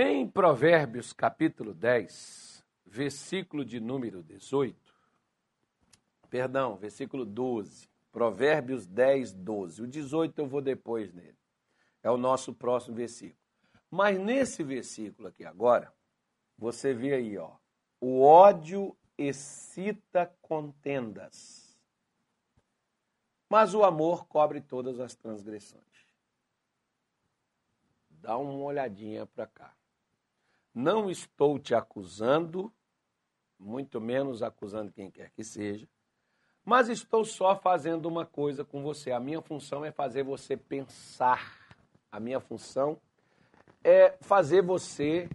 Em 0.00 0.28
Provérbios 0.30 1.12
capítulo 1.12 1.74
10, 1.74 2.64
versículo 2.86 3.64
de 3.64 3.80
número 3.80 4.22
18, 4.22 4.94
perdão, 6.30 6.76
versículo 6.76 7.24
12, 7.24 7.90
Provérbios 8.12 8.86
10, 8.86 9.32
12. 9.32 9.82
O 9.82 9.88
18 9.88 10.38
eu 10.38 10.46
vou 10.46 10.62
depois 10.62 11.12
nele. 11.12 11.36
É 12.00 12.08
o 12.08 12.16
nosso 12.16 12.54
próximo 12.54 12.94
versículo. 12.94 13.42
Mas 13.90 14.20
nesse 14.20 14.62
versículo 14.62 15.26
aqui 15.26 15.44
agora, 15.44 15.92
você 16.56 16.94
vê 16.94 17.14
aí, 17.14 17.36
ó, 17.36 17.56
o 18.00 18.22
ódio 18.22 18.96
excita 19.16 20.32
contendas, 20.40 21.76
mas 23.50 23.74
o 23.74 23.82
amor 23.82 24.28
cobre 24.28 24.60
todas 24.60 25.00
as 25.00 25.16
transgressões. 25.16 25.82
Dá 28.08 28.38
uma 28.38 28.62
olhadinha 28.62 29.26
para 29.26 29.48
cá. 29.48 29.77
Não 30.80 31.10
estou 31.10 31.58
te 31.58 31.74
acusando, 31.74 32.72
muito 33.58 34.00
menos 34.00 34.44
acusando 34.44 34.92
quem 34.92 35.10
quer 35.10 35.28
que 35.32 35.42
seja, 35.42 35.88
mas 36.64 36.88
estou 36.88 37.24
só 37.24 37.56
fazendo 37.56 38.06
uma 38.06 38.24
coisa 38.24 38.64
com 38.64 38.80
você. 38.80 39.10
A 39.10 39.18
minha 39.18 39.42
função 39.42 39.84
é 39.84 39.90
fazer 39.90 40.22
você 40.22 40.56
pensar. 40.56 41.68
A 42.12 42.20
minha 42.20 42.38
função 42.38 42.96
é 43.82 44.16
fazer 44.20 44.62
você 44.62 45.28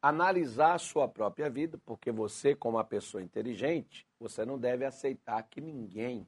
analisar 0.00 0.72
a 0.72 0.78
sua 0.78 1.06
própria 1.06 1.50
vida, 1.50 1.78
porque 1.84 2.10
você, 2.10 2.54
como 2.54 2.78
uma 2.78 2.84
pessoa 2.84 3.22
inteligente, 3.22 4.08
você 4.18 4.46
não 4.46 4.58
deve 4.58 4.86
aceitar 4.86 5.42
que 5.42 5.60
ninguém 5.60 6.26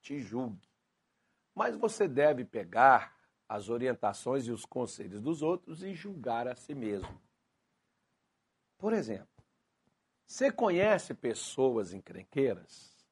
te 0.00 0.18
julgue. 0.18 0.66
Mas 1.54 1.76
você 1.76 2.08
deve 2.08 2.42
pegar 2.42 3.14
as 3.46 3.68
orientações 3.68 4.46
e 4.46 4.50
os 4.50 4.64
conselhos 4.64 5.20
dos 5.20 5.42
outros 5.42 5.82
e 5.82 5.92
julgar 5.92 6.48
a 6.48 6.56
si 6.56 6.74
mesmo. 6.74 7.20
Por 8.82 8.92
exemplo, 8.92 9.28
você 10.26 10.50
conhece 10.50 11.14
pessoas 11.14 11.92
encrenqueiras? 11.92 13.06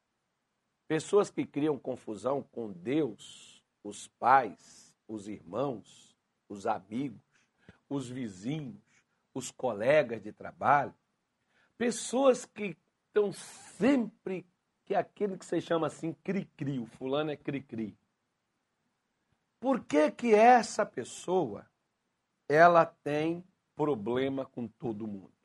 Pessoas 0.85 1.31
que 1.31 1.45
criam 1.45 1.79
confusão 1.79 2.43
com 2.43 2.73
Deus, 2.73 3.63
os 3.81 4.05
pais, 4.05 4.93
os 5.07 5.29
irmãos, 5.29 6.13
os 6.49 6.67
amigos, 6.67 7.21
os 7.87 8.09
vizinhos, 8.09 8.83
os 9.33 9.49
colegas 9.49 10.21
de 10.21 10.33
trabalho? 10.33 10.93
Pessoas 11.77 12.43
que 12.43 12.75
estão 13.07 13.31
sempre, 13.31 14.45
que 14.83 14.93
é 14.93 14.97
aquele 14.97 15.37
que 15.37 15.45
você 15.45 15.61
chama 15.61 15.87
assim, 15.87 16.11
cri-cri, 16.21 16.79
o 16.79 16.85
fulano 16.85 17.31
é 17.31 17.37
cri-cri. 17.37 17.97
Por 19.57 19.85
que 19.85 20.11
que 20.11 20.35
essa 20.35 20.85
pessoa, 20.85 21.65
ela 22.49 22.85
tem 22.85 23.41
problema 23.73 24.45
com 24.45 24.67
todo 24.67 25.07
mundo? 25.07 25.40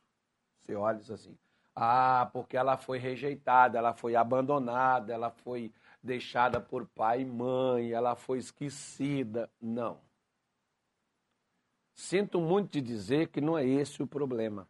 Você 0.67 0.75
olha 0.75 0.99
diz 0.99 1.11
assim, 1.13 1.39
ah, 1.77 2.29
porque 2.33 2.57
ela 2.57 2.77
foi 2.77 2.99
rejeitada, 2.99 3.79
ela 3.79 3.95
foi 3.95 4.17
abandonada, 4.17 5.13
ela 5.13 5.31
foi 5.31 5.73
deixada 6.03 6.61
por 6.61 6.87
pai 6.87 7.21
e 7.21 7.25
mãe, 7.25 7.93
ela 7.93 8.17
foi 8.17 8.39
esquecida. 8.39 9.49
Não. 9.61 10.01
Sinto 11.95 12.41
muito 12.41 12.73
de 12.73 12.81
dizer 12.81 13.29
que 13.29 13.41
não 13.41 13.57
é 13.57 13.65
esse 13.65 14.03
o 14.03 14.07
problema. 14.07 14.69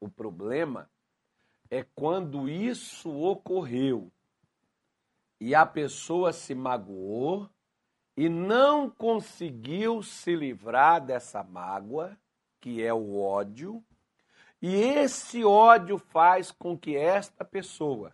O 0.00 0.08
problema 0.08 0.88
é 1.68 1.82
quando 1.82 2.48
isso 2.48 3.10
ocorreu 3.10 4.12
e 5.40 5.52
a 5.52 5.66
pessoa 5.66 6.32
se 6.32 6.54
magoou 6.54 7.50
e 8.16 8.28
não 8.28 8.88
conseguiu 8.88 10.02
se 10.02 10.36
livrar 10.36 11.04
dessa 11.04 11.42
mágoa, 11.42 12.16
que 12.60 12.82
é 12.82 12.94
o 12.94 13.20
ódio, 13.20 13.84
e 14.66 14.76
esse 14.76 15.44
ódio 15.44 15.98
faz 15.98 16.50
com 16.50 16.74
que 16.74 16.96
esta 16.96 17.44
pessoa 17.44 18.10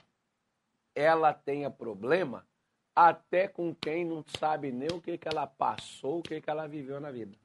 ela 0.96 1.32
tenha 1.32 1.70
problema 1.70 2.44
até 2.92 3.46
com 3.46 3.72
quem 3.72 4.04
não 4.04 4.24
sabe 4.36 4.72
nem 4.72 4.88
o 4.88 5.00
que, 5.00 5.16
que 5.16 5.28
ela 5.28 5.46
passou, 5.46 6.18
o 6.18 6.22
que, 6.24 6.40
que 6.40 6.50
ela 6.50 6.66
viveu 6.66 6.98
na 6.98 7.12
vida. 7.12 7.38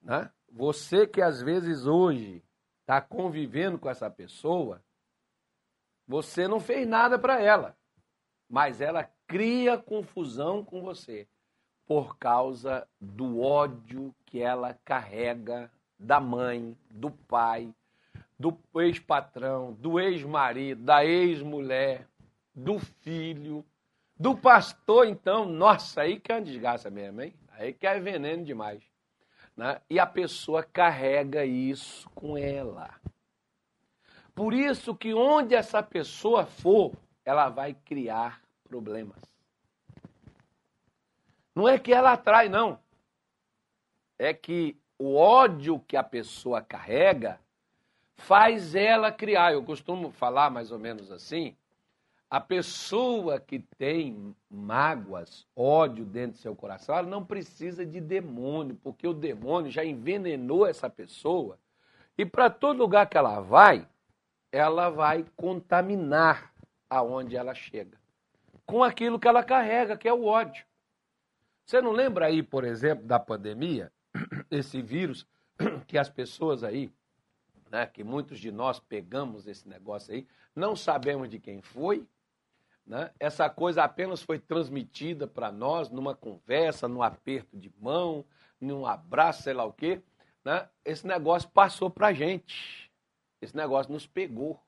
Né? 0.00 0.30
Você 0.48 1.08
que 1.08 1.20
às 1.20 1.42
vezes 1.42 1.86
hoje 1.86 2.40
está 2.82 3.00
convivendo 3.00 3.76
com 3.76 3.90
essa 3.90 4.08
pessoa, 4.08 4.80
você 6.06 6.46
não 6.46 6.60
fez 6.60 6.86
nada 6.86 7.18
para 7.18 7.40
ela, 7.40 7.76
mas 8.48 8.80
ela 8.80 9.10
cria 9.26 9.76
confusão 9.76 10.64
com 10.64 10.82
você 10.82 11.26
por 11.84 12.16
causa 12.16 12.86
do 13.00 13.40
ódio 13.40 14.14
que 14.24 14.40
ela 14.40 14.78
carrega 14.84 15.68
da 16.02 16.20
mãe, 16.20 16.76
do 16.90 17.10
pai, 17.10 17.72
do 18.38 18.58
ex-patrão, 18.76 19.72
do 19.74 20.00
ex-marido, 20.00 20.82
da 20.82 21.04
ex-mulher, 21.04 22.08
do 22.54 22.78
filho, 22.78 23.64
do 24.18 24.36
pastor, 24.36 25.06
então, 25.06 25.46
nossa, 25.46 26.02
aí 26.02 26.18
que 26.18 26.30
é 26.30 26.36
uma 26.36 26.42
desgraça 26.42 26.90
mesmo, 26.90 27.22
hein? 27.22 27.34
Aí 27.52 27.72
que 27.72 27.86
é 27.86 27.98
veneno 28.00 28.44
demais. 28.44 28.82
Né? 29.56 29.80
E 29.88 29.98
a 29.98 30.06
pessoa 30.06 30.62
carrega 30.62 31.44
isso 31.44 32.08
com 32.10 32.36
ela. 32.36 32.90
Por 34.34 34.54
isso 34.54 34.94
que 34.94 35.14
onde 35.14 35.54
essa 35.54 35.82
pessoa 35.82 36.46
for, 36.46 36.92
ela 37.24 37.48
vai 37.48 37.74
criar 37.74 38.40
problemas. 38.64 39.20
Não 41.54 41.68
é 41.68 41.78
que 41.78 41.92
ela 41.92 42.12
atrai, 42.12 42.48
não. 42.48 42.78
É 44.18 44.32
que 44.32 44.76
o 45.02 45.16
ódio 45.16 45.80
que 45.80 45.96
a 45.96 46.02
pessoa 46.04 46.62
carrega 46.62 47.40
faz 48.14 48.76
ela 48.76 49.10
criar. 49.10 49.52
Eu 49.52 49.64
costumo 49.64 50.12
falar 50.12 50.48
mais 50.48 50.70
ou 50.70 50.78
menos 50.78 51.10
assim: 51.10 51.56
a 52.30 52.40
pessoa 52.40 53.40
que 53.40 53.58
tem 53.76 54.32
mágoas, 54.48 55.44
ódio 55.56 56.04
dentro 56.04 56.38
do 56.38 56.42
seu 56.42 56.54
coração, 56.54 56.96
ela 56.96 57.08
não 57.08 57.24
precisa 57.24 57.84
de 57.84 58.00
demônio, 58.00 58.78
porque 58.80 59.08
o 59.08 59.12
demônio 59.12 59.72
já 59.72 59.84
envenenou 59.84 60.68
essa 60.68 60.88
pessoa 60.88 61.58
e 62.16 62.24
para 62.24 62.48
todo 62.48 62.78
lugar 62.78 63.08
que 63.08 63.18
ela 63.18 63.40
vai, 63.40 63.88
ela 64.52 64.88
vai 64.88 65.26
contaminar 65.34 66.52
aonde 66.88 67.36
ela 67.36 67.54
chega 67.54 67.98
com 68.64 68.84
aquilo 68.84 69.18
que 69.18 69.26
ela 69.26 69.42
carrega, 69.42 69.96
que 69.96 70.06
é 70.06 70.12
o 70.12 70.26
ódio. 70.26 70.64
Você 71.66 71.80
não 71.80 71.90
lembra 71.90 72.26
aí, 72.26 72.40
por 72.40 72.62
exemplo, 72.62 73.04
da 73.04 73.18
pandemia? 73.18 73.90
Esse 74.56 74.80
vírus 74.82 75.26
que 75.86 75.98
as 75.98 76.08
pessoas 76.08 76.62
aí, 76.62 76.92
né, 77.70 77.86
que 77.86 78.04
muitos 78.04 78.38
de 78.38 78.52
nós 78.52 78.78
pegamos 78.78 79.46
esse 79.46 79.68
negócio 79.68 80.12
aí, 80.14 80.26
não 80.54 80.76
sabemos 80.76 81.28
de 81.28 81.38
quem 81.38 81.62
foi, 81.62 82.06
né? 82.86 83.10
Essa 83.18 83.48
coisa 83.48 83.84
apenas 83.84 84.22
foi 84.22 84.38
transmitida 84.38 85.26
para 85.26 85.52
nós 85.52 85.88
numa 85.88 86.14
conversa, 86.14 86.88
num 86.88 87.02
aperto 87.02 87.56
de 87.56 87.72
mão, 87.80 88.24
num 88.60 88.86
abraço, 88.86 89.42
sei 89.42 89.54
lá 89.54 89.64
o 89.64 89.72
quê. 89.72 90.02
Né? 90.44 90.68
Esse 90.84 91.06
negócio 91.06 91.48
passou 91.50 91.88
para 91.88 92.08
a 92.08 92.12
gente. 92.12 92.90
Esse 93.40 93.56
negócio 93.56 93.92
nos 93.92 94.06
pegou, 94.06 94.60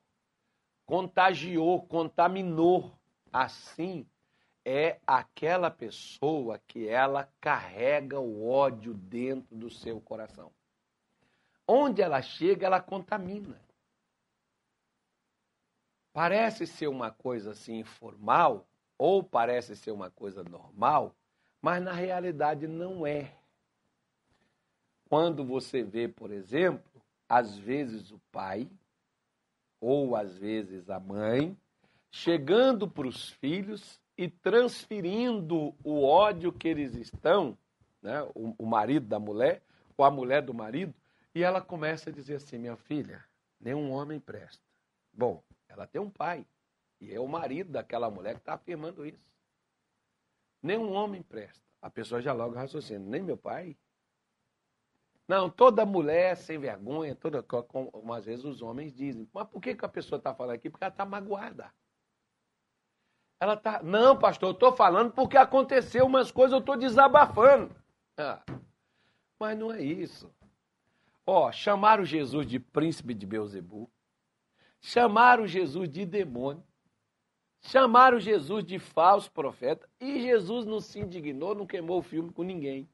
contagiou, 0.85 1.81
contaminou. 1.81 2.97
Assim, 3.31 4.07
é 4.65 4.99
aquela 5.05 5.69
pessoa 5.69 6.59
que 6.67 6.87
ela 6.87 7.31
carrega 7.39 8.19
o 8.19 8.49
ódio 8.49 8.95
dentro 8.95 9.55
do 9.55 9.69
seu 9.69 10.01
coração. 10.01 10.51
Onde 11.67 12.01
ela 12.01 12.21
chega, 12.23 12.65
ela 12.65 12.81
contamina. 12.81 13.61
Parece 16.11 16.65
ser 16.65 16.87
uma 16.87 17.11
coisa 17.11 17.51
assim 17.51 17.79
informal, 17.79 18.65
ou 18.97 19.23
parece 19.23 19.75
ser 19.75 19.91
uma 19.91 20.09
coisa 20.09 20.43
normal, 20.43 21.15
mas 21.61 21.83
na 21.83 21.93
realidade 21.93 22.67
não 22.67 23.05
é. 23.05 23.35
Quando 25.07 25.45
você 25.45 25.83
vê, 25.83 26.07
por 26.07 26.31
exemplo, 26.31 27.01
às 27.29 27.55
vezes 27.57 28.11
o 28.11 28.19
pai, 28.31 28.67
ou 29.79 30.15
às 30.15 30.37
vezes 30.37 30.89
a 30.89 30.99
mãe, 30.99 31.55
chegando 32.09 32.89
para 32.89 33.07
os 33.07 33.29
filhos 33.29 34.01
e 34.17 34.29
transferindo 34.29 35.75
o 35.83 36.03
ódio 36.03 36.51
que 36.51 36.67
eles 36.67 36.95
estão, 36.95 37.57
né, 38.01 38.23
o, 38.33 38.55
o 38.57 38.65
marido 38.65 39.07
da 39.07 39.19
mulher, 39.19 39.61
ou 39.97 40.05
a 40.05 40.11
mulher 40.11 40.41
do 40.41 40.53
marido, 40.53 40.93
e 41.33 41.43
ela 41.43 41.61
começa 41.61 42.09
a 42.09 42.13
dizer 42.13 42.35
assim: 42.35 42.57
minha 42.57 42.77
filha, 42.77 43.23
nenhum 43.59 43.91
homem 43.91 44.19
presta. 44.19 44.63
Bom, 45.13 45.43
ela 45.67 45.85
tem 45.85 46.01
um 46.01 46.09
pai, 46.09 46.45
e 46.99 47.13
é 47.13 47.19
o 47.19 47.27
marido 47.27 47.71
daquela 47.71 48.09
mulher 48.09 48.35
que 48.35 48.41
está 48.41 48.53
afirmando 48.53 49.05
isso. 49.05 49.25
Nenhum 50.61 50.93
homem 50.93 51.21
presta. 51.21 51.63
A 51.81 51.89
pessoa 51.89 52.21
já 52.21 52.33
logo 52.33 52.55
raciocina: 52.55 53.05
nem 53.05 53.21
meu 53.21 53.37
pai. 53.37 53.77
Não, 55.27 55.49
toda 55.49 55.85
mulher 55.85 56.37
sem 56.37 56.57
vergonha, 56.59 57.15
toda, 57.15 57.41
como 57.41 58.13
às 58.13 58.25
vezes 58.25 58.45
os 58.45 58.61
homens 58.61 58.93
dizem. 58.93 59.27
Mas 59.33 59.47
por 59.47 59.59
que, 59.59 59.75
que 59.75 59.85
a 59.85 59.89
pessoa 59.89 60.17
está 60.17 60.33
falando 60.33 60.55
aqui? 60.55 60.69
Porque 60.69 60.83
ela 60.83 60.93
está 60.93 61.03
magoada. 61.03 61.71
Ela 63.39 63.57
tá, 63.57 63.81
não, 63.83 64.17
pastor, 64.17 64.49
eu 64.49 64.53
estou 64.53 64.73
falando 64.73 65.11
porque 65.11 65.37
aconteceu 65.37 66.05
umas 66.05 66.31
coisas, 66.31 66.53
eu 66.53 66.59
estou 66.59 66.77
desabafando. 66.77 67.75
Ah. 68.17 68.41
Mas 69.39 69.57
não 69.57 69.71
é 69.71 69.81
isso. 69.81 70.33
Ó, 71.25 71.51
chamaram 71.51 72.05
Jesus 72.05 72.47
de 72.47 72.59
príncipe 72.59 73.13
de 73.13 73.25
Beuzebu, 73.25 73.89
chamaram 74.79 75.47
Jesus 75.47 75.89
de 75.89 76.05
demônio, 76.05 76.63
chamaram 77.61 78.19
Jesus 78.19 78.63
de 78.63 78.77
falso 78.77 79.31
profeta 79.31 79.89
e 79.99 80.21
Jesus 80.21 80.65
não 80.65 80.79
se 80.79 80.99
indignou, 80.99 81.55
não 81.55 81.65
queimou 81.65 81.99
o 81.99 82.03
filme 82.03 82.31
com 82.31 82.43
ninguém 82.43 82.87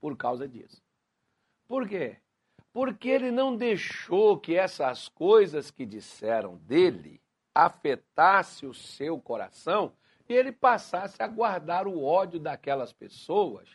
por 0.00 0.16
causa 0.16 0.46
disso. 0.46 0.82
Por 1.66 1.88
quê? 1.88 2.18
Porque 2.72 3.08
ele 3.08 3.30
não 3.30 3.56
deixou 3.56 4.38
que 4.38 4.54
essas 4.54 5.08
coisas 5.08 5.70
que 5.70 5.84
disseram 5.84 6.56
dele 6.58 7.20
afetasse 7.58 8.64
o 8.66 8.72
seu 8.72 9.18
coração 9.18 9.92
e 10.28 10.32
ele 10.32 10.52
passasse 10.52 11.20
a 11.20 11.26
guardar 11.26 11.88
o 11.88 12.04
ódio 12.04 12.38
daquelas 12.38 12.92
pessoas, 12.92 13.68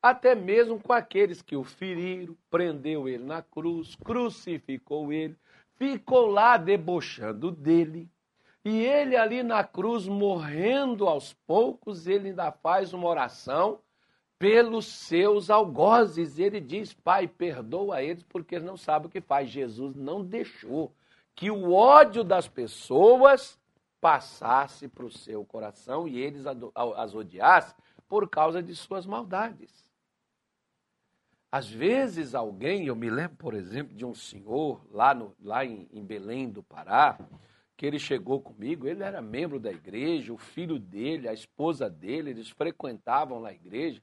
até 0.00 0.34
mesmo 0.34 0.80
com 0.80 0.90
aqueles 0.90 1.42
que 1.42 1.54
o 1.54 1.62
feriram, 1.62 2.34
prendeu 2.48 3.06
ele 3.06 3.24
na 3.24 3.42
cruz, 3.42 3.94
crucificou 3.96 5.12
ele, 5.12 5.36
ficou 5.74 6.28
lá 6.28 6.56
debochando 6.56 7.50
dele. 7.50 8.08
E 8.64 8.82
ele 8.82 9.16
ali 9.16 9.42
na 9.42 9.62
cruz, 9.62 10.08
morrendo 10.08 11.06
aos 11.06 11.34
poucos, 11.46 12.06
ele 12.06 12.30
ainda 12.30 12.50
faz 12.50 12.94
uma 12.94 13.06
oração 13.06 13.80
pelos 14.38 14.86
seus 14.86 15.50
algozes. 15.50 16.38
Ele 16.38 16.60
diz: 16.60 16.94
Pai, 16.94 17.28
perdoa 17.28 18.02
eles 18.02 18.22
porque 18.22 18.54
eles 18.54 18.66
não 18.66 18.78
sabem 18.78 19.08
o 19.08 19.10
que 19.10 19.20
faz. 19.20 19.50
Jesus 19.50 19.94
não 19.94 20.24
deixou 20.24 20.95
que 21.36 21.50
o 21.50 21.72
ódio 21.72 22.24
das 22.24 22.48
pessoas 22.48 23.58
passasse 24.00 24.88
para 24.88 25.04
o 25.04 25.10
seu 25.10 25.44
coração 25.44 26.08
e 26.08 26.18
eles 26.18 26.44
as 26.46 27.14
odiassem 27.14 27.74
por 28.08 28.28
causa 28.28 28.62
de 28.62 28.74
suas 28.74 29.04
maldades. 29.04 29.84
Às 31.52 31.70
vezes 31.70 32.34
alguém, 32.34 32.86
eu 32.86 32.96
me 32.96 33.10
lembro, 33.10 33.36
por 33.36 33.54
exemplo, 33.54 33.94
de 33.94 34.04
um 34.04 34.14
senhor 34.14 34.84
lá, 34.90 35.14
no, 35.14 35.34
lá 35.40 35.64
em, 35.64 35.86
em 35.92 36.04
Belém 36.04 36.48
do 36.48 36.62
Pará, 36.62 37.18
que 37.76 37.84
ele 37.84 37.98
chegou 37.98 38.40
comigo, 38.40 38.86
ele 38.86 39.02
era 39.02 39.20
membro 39.20 39.60
da 39.60 39.70
igreja, 39.70 40.32
o 40.32 40.38
filho 40.38 40.78
dele, 40.78 41.28
a 41.28 41.34
esposa 41.34 41.88
dele, 41.90 42.30
eles 42.30 42.48
frequentavam 42.48 43.38
lá 43.40 43.50
a 43.50 43.54
igreja, 43.54 44.02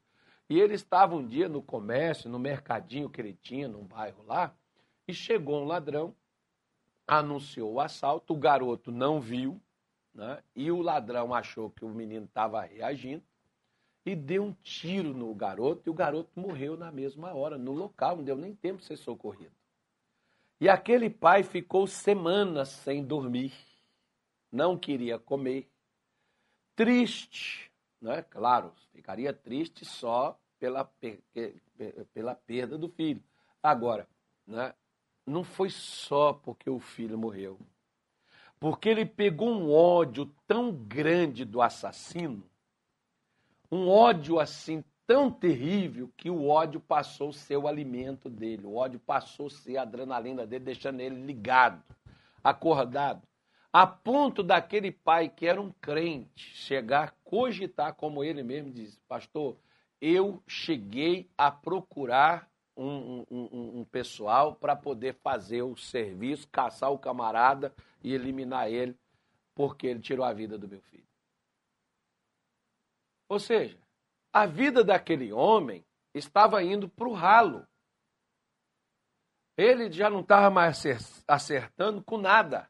e 0.50 0.60
ele 0.60 0.76
estava 0.76 1.16
um 1.16 1.26
dia 1.26 1.50
no 1.50 1.62
comércio, 1.62 2.30
no 2.30 2.38
mercadinho 2.38 3.10
que 3.10 3.20
ele 3.20 3.34
tinha, 3.34 3.68
num 3.68 3.84
bairro 3.84 4.24
lá, 4.24 4.56
e 5.08 5.14
chegou 5.14 5.62
um 5.62 5.66
ladrão, 5.66 6.16
anunciou 7.08 7.74
o 7.74 7.80
assalto, 7.80 8.34
o 8.34 8.38
garoto 8.38 8.92
não 8.92 9.20
viu, 9.20 9.62
né? 10.14 10.42
e 10.56 10.72
o 10.72 10.82
ladrão 10.82 11.34
achou 11.34 11.70
que 11.70 11.84
o 11.84 11.90
menino 11.90 12.26
estava 12.26 12.62
reagindo, 12.62 13.24
e 14.06 14.16
deu 14.16 14.44
um 14.44 14.54
tiro 14.64 15.14
no 15.14 15.34
garoto, 15.34 15.84
e 15.86 15.90
o 15.90 15.94
garoto 15.94 16.30
morreu 16.36 16.76
na 16.76 16.92
mesma 16.92 17.34
hora, 17.34 17.58
no 17.58 17.72
local, 17.72 18.18
não 18.18 18.24
deu 18.24 18.36
nem 18.36 18.54
tempo 18.54 18.80
de 18.80 18.86
ser 18.86 18.98
socorrido. 18.98 19.54
E 20.60 20.70
aquele 20.70 21.10
pai 21.10 21.44
ficou 21.44 21.88
semanas 21.88 22.70
sem 22.70 23.04
dormir, 23.04 23.54
não 24.52 24.78
queria 24.78 25.18
comer, 25.18 25.70
triste, 26.76 27.72
né? 28.02 28.22
claro, 28.22 28.74
ficaria 28.92 29.34
triste 29.34 29.86
só 29.86 30.40
pela, 30.60 30.90
pela 32.14 32.36
perda 32.36 32.78
do 32.78 32.90
filho. 32.90 33.24
Agora, 33.62 34.08
né? 34.46 34.74
Não 35.26 35.44
foi 35.44 35.70
só 35.70 36.34
porque 36.34 36.70
o 36.70 36.80
filho 36.80 37.18
morreu, 37.18 37.60
porque 38.60 38.90
ele 38.90 39.06
pegou 39.06 39.50
um 39.50 39.72
ódio 39.72 40.32
tão 40.48 40.72
grande 40.72 41.46
do 41.46 41.62
assassino 41.62 42.44
um 43.74 43.90
ódio 43.90 44.40
assim 44.40 44.84
tão 45.08 45.32
terrível 45.32 46.12
que 46.16 46.30
o 46.30 46.48
ódio 46.48 46.80
passou 46.80 47.30
a 47.30 47.34
ser 47.34 47.58
o 47.58 47.68
alimento 47.68 48.30
dele, 48.30 48.68
o 48.68 48.76
ódio 48.76 49.00
passou 49.00 49.48
a 49.48 49.50
ser 49.50 49.78
a 49.78 49.82
adrenalina 49.82 50.46
dele, 50.46 50.66
deixando 50.66 51.00
ele 51.00 51.26
ligado, 51.26 51.84
acordado, 52.44 53.28
a 53.72 53.88
ponto 53.88 54.44
daquele 54.44 54.92
pai 54.92 55.28
que 55.28 55.48
era 55.48 55.60
um 55.60 55.72
crente 55.82 56.56
chegar 56.56 57.08
a 57.08 57.12
cogitar, 57.28 57.96
como 57.96 58.24
ele 58.24 58.44
mesmo 58.44 58.72
diz, 58.72 59.00
pastor, 59.08 59.58
eu 60.00 60.42
cheguei 60.46 61.28
a 61.36 61.50
procurar 61.50 62.48
um, 62.76 63.26
um, 63.30 63.80
um 63.80 63.86
pessoal 63.86 64.56
para 64.56 64.76
poder 64.76 65.16
fazer 65.16 65.62
o 65.62 65.76
serviço, 65.76 66.48
caçar 66.48 66.92
o 66.92 66.98
camarada 66.98 67.74
e 68.04 68.14
eliminar 68.14 68.70
ele, 68.70 68.98
porque 69.54 69.88
ele 69.88 70.00
tirou 70.00 70.26
a 70.26 70.34
vida 70.34 70.58
do 70.58 70.68
meu 70.68 70.82
filho. 70.82 71.08
Ou 73.30 73.40
seja, 73.40 73.78
a 74.32 74.46
vida 74.46 74.84
daquele 74.84 75.32
homem 75.32 75.86
estava 76.14 76.64
indo 76.64 76.90
para 76.90 77.08
o 77.08 77.14
ralo. 77.14 77.68
Ele 79.58 79.92
já 79.92 80.10
não 80.10 80.22
estava 80.22 80.50
mais 80.50 80.84
acertando 81.28 82.04
com 82.04 82.18
nada. 82.18 82.70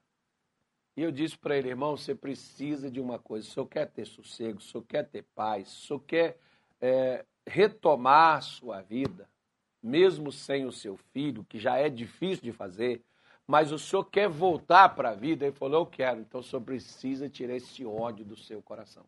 E 0.96 1.02
eu 1.02 1.12
disse 1.12 1.38
para 1.38 1.58
ele, 1.58 1.70
irmão, 1.70 1.98
você 1.98 2.14
precisa 2.14 2.92
de 2.92 3.00
uma 3.00 3.18
coisa. 3.18 3.48
O 3.48 3.52
senhor 3.52 3.68
quer 3.68 3.90
ter 3.90 4.06
sossego, 4.06 4.62
se 4.62 4.68
o 4.68 4.72
senhor 4.72 4.84
quer 4.86 5.10
ter 5.10 5.24
paz, 5.34 5.68
o 5.68 5.88
senhor 5.88 6.00
quer 6.02 6.38
é, 6.80 7.26
retomar 7.48 8.42
sua 8.42 8.82
vida, 8.82 9.28
mesmo 9.83 10.31
sem 10.31 10.65
o 10.65 10.71
seu 10.71 10.95
filho, 10.95 11.44
que 11.44 11.59
já 11.59 11.77
é 11.77 11.89
difícil 11.89 12.44
de 12.44 12.53
fazer, 12.53 13.03
mas 13.45 13.71
o 13.71 13.77
senhor 13.77 14.06
quer 14.06 14.30
voltar 14.30 14.95
para 14.95 15.09
a 15.09 15.15
vida? 15.15 15.45
Ele 15.45 15.56
falou, 15.56 15.81
eu 15.81 15.85
quero. 15.85 16.21
Então 16.21 16.39
o 16.39 16.44
senhor 16.44 16.62
precisa 16.62 17.30
tirar 17.30 17.56
esse 17.56 17.85
ódio 17.85 18.24
do 18.24 18.38
seu 18.38 18.62
coração. 18.62 19.06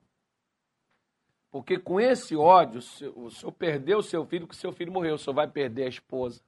Porque 1.49 1.79
com 1.79 2.01
esse 2.01 2.35
ódio, 2.35 2.79
o 3.15 3.31
senhor 3.31 3.51
perdeu 3.53 3.99
o 3.99 4.03
seu 4.03 4.25
filho, 4.25 4.45
que 4.45 4.55
seu 4.55 4.73
filho 4.73 4.91
morreu. 4.91 5.15
O 5.15 5.17
senhor 5.17 5.33
vai 5.33 5.47
perder 5.47 5.85
a 5.85 5.87
esposa. 5.87 6.41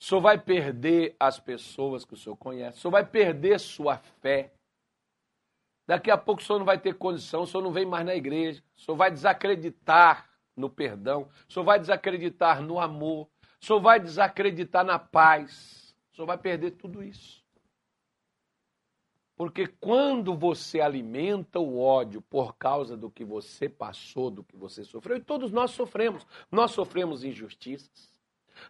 O 0.00 0.04
senhor 0.04 0.22
vai 0.22 0.38
perder 0.38 1.14
as 1.20 1.38
pessoas 1.38 2.02
que 2.04 2.14
o 2.14 2.16
senhor 2.16 2.36
conhece. 2.36 2.78
O 2.78 2.80
senhor 2.80 2.92
vai 2.92 3.04
perder 3.04 3.60
sua 3.60 3.98
fé. 3.98 4.50
Daqui 5.86 6.10
a 6.10 6.16
pouco 6.16 6.40
o 6.40 6.44
senhor 6.44 6.58
não 6.58 6.64
vai 6.64 6.78
ter 6.78 6.94
condição, 6.94 7.42
o 7.42 7.46
senhor 7.46 7.62
não 7.62 7.72
vem 7.72 7.84
mais 7.84 8.06
na 8.06 8.14
igreja. 8.14 8.62
O 8.74 8.80
senhor 8.80 8.96
vai 8.96 9.10
desacreditar 9.10 10.30
no 10.56 10.70
perdão. 10.70 11.28
O 11.46 11.52
senhor 11.52 11.64
vai 11.64 11.78
desacreditar 11.78 12.62
no 12.62 12.80
amor. 12.80 13.28
O 13.62 13.66
senhor 13.66 13.80
vai 13.80 14.00
desacreditar 14.00 14.84
na 14.84 14.98
paz. 14.98 15.94
O 16.12 16.16
senhor 16.16 16.26
vai 16.26 16.36
perder 16.36 16.72
tudo 16.72 17.02
isso. 17.02 17.42
Porque 19.36 19.66
quando 19.66 20.36
você 20.36 20.80
alimenta 20.80 21.58
o 21.58 21.80
ódio 21.80 22.20
por 22.22 22.56
causa 22.56 22.96
do 22.96 23.10
que 23.10 23.24
você 23.24 23.68
passou, 23.68 24.30
do 24.30 24.44
que 24.44 24.56
você 24.56 24.84
sofreu, 24.84 25.16
e 25.16 25.20
todos 25.20 25.50
nós 25.52 25.70
sofremos, 25.70 26.26
nós 26.50 26.72
sofremos 26.72 27.24
injustiças, 27.24 28.10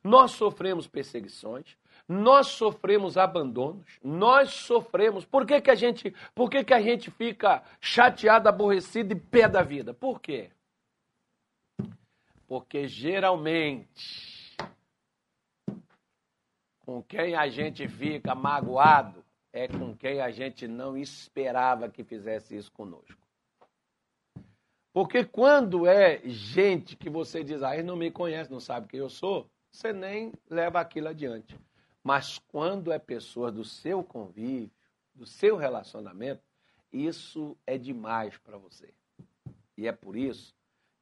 nós 0.04 0.32
sofremos 0.32 0.86
perseguições, 0.86 1.76
nós 2.06 2.48
sofremos 2.48 3.16
abandonos, 3.16 3.98
nós 4.02 4.50
sofremos. 4.50 5.24
Por 5.24 5.46
que, 5.46 5.60
que 5.60 5.70
a 5.70 5.74
gente, 5.74 6.14
por 6.34 6.50
que, 6.50 6.62
que 6.64 6.74
a 6.74 6.80
gente 6.80 7.10
fica 7.10 7.62
chateado, 7.80 8.48
aborrecido 8.48 9.12
e 9.12 9.16
pé 9.16 9.48
da 9.48 9.62
vida? 9.62 9.92
Por 9.92 10.20
quê? 10.20 10.50
Porque 12.46 12.86
geralmente 12.86 14.41
com 16.84 17.02
quem 17.02 17.34
a 17.34 17.48
gente 17.48 17.88
fica 17.88 18.34
magoado 18.34 19.24
é 19.52 19.68
com 19.68 19.94
quem 19.96 20.20
a 20.20 20.30
gente 20.30 20.66
não 20.66 20.96
esperava 20.96 21.88
que 21.88 22.02
fizesse 22.02 22.56
isso 22.56 22.72
conosco. 22.72 23.20
Porque 24.92 25.24
quando 25.24 25.86
é 25.86 26.20
gente 26.24 26.96
que 26.96 27.08
você 27.08 27.42
diz, 27.42 27.62
ah, 27.62 27.74
ele 27.74 27.82
não 27.82 27.96
me 27.96 28.10
conhece, 28.10 28.50
não 28.50 28.60
sabe 28.60 28.88
quem 28.88 29.00
eu 29.00 29.08
sou, 29.08 29.48
você 29.70 29.92
nem 29.92 30.32
leva 30.50 30.80
aquilo 30.80 31.08
adiante. 31.08 31.58
Mas 32.02 32.38
quando 32.48 32.92
é 32.92 32.98
pessoa 32.98 33.50
do 33.50 33.64
seu 33.64 34.02
convívio, 34.02 34.70
do 35.14 35.24
seu 35.24 35.56
relacionamento, 35.56 36.42
isso 36.92 37.56
é 37.66 37.78
demais 37.78 38.36
para 38.38 38.58
você. 38.58 38.92
E 39.78 39.86
é 39.86 39.92
por 39.92 40.16
isso 40.16 40.54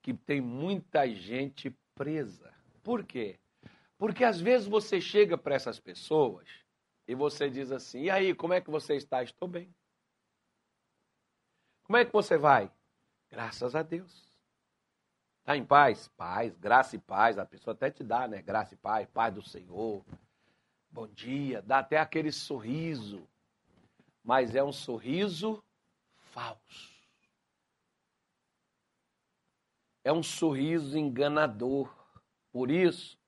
que 0.02 0.14
tem 0.14 0.40
muita 0.40 1.08
gente 1.08 1.74
presa. 1.94 2.52
Por 2.82 3.04
quê? 3.04 3.38
Porque 4.00 4.24
às 4.24 4.40
vezes 4.40 4.66
você 4.66 4.98
chega 4.98 5.36
para 5.36 5.54
essas 5.54 5.78
pessoas 5.78 6.48
e 7.06 7.14
você 7.14 7.50
diz 7.50 7.70
assim: 7.70 8.04
e 8.04 8.10
aí, 8.10 8.34
como 8.34 8.54
é 8.54 8.60
que 8.62 8.70
você 8.70 8.94
está? 8.96 9.22
Estou 9.22 9.46
bem. 9.46 9.70
Como 11.84 11.98
é 11.98 12.04
que 12.06 12.10
você 12.10 12.38
vai? 12.38 12.72
Graças 13.28 13.76
a 13.76 13.82
Deus. 13.82 14.40
Está 15.40 15.54
em 15.54 15.66
paz? 15.66 16.08
Paz, 16.16 16.56
graça 16.56 16.96
e 16.96 16.98
paz. 16.98 17.36
A 17.36 17.44
pessoa 17.44 17.74
até 17.74 17.90
te 17.90 18.02
dá, 18.02 18.26
né? 18.26 18.40
Graça 18.40 18.72
e 18.72 18.78
paz, 18.78 19.06
paz 19.10 19.34
do 19.34 19.42
Senhor. 19.42 20.02
Bom 20.90 21.06
dia, 21.06 21.60
dá 21.60 21.80
até 21.80 21.98
aquele 21.98 22.32
sorriso. 22.32 23.28
Mas 24.24 24.54
é 24.54 24.64
um 24.64 24.72
sorriso 24.72 25.62
falso. 26.16 26.90
É 30.02 30.10
um 30.10 30.22
sorriso 30.22 30.96
enganador. 30.96 31.94
Por 32.50 32.70
isso, 32.70 33.19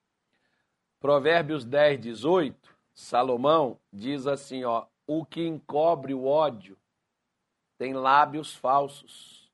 Provérbios 1.02 1.64
10, 1.64 2.00
18 2.00 2.73
Salomão 2.94 3.80
diz 3.92 4.28
assim, 4.28 4.62
ó, 4.62 4.87
o 5.04 5.26
que 5.26 5.44
encobre 5.44 6.14
o 6.14 6.26
ódio 6.26 6.78
tem 7.76 7.92
lábios 7.92 8.54
falsos, 8.54 9.50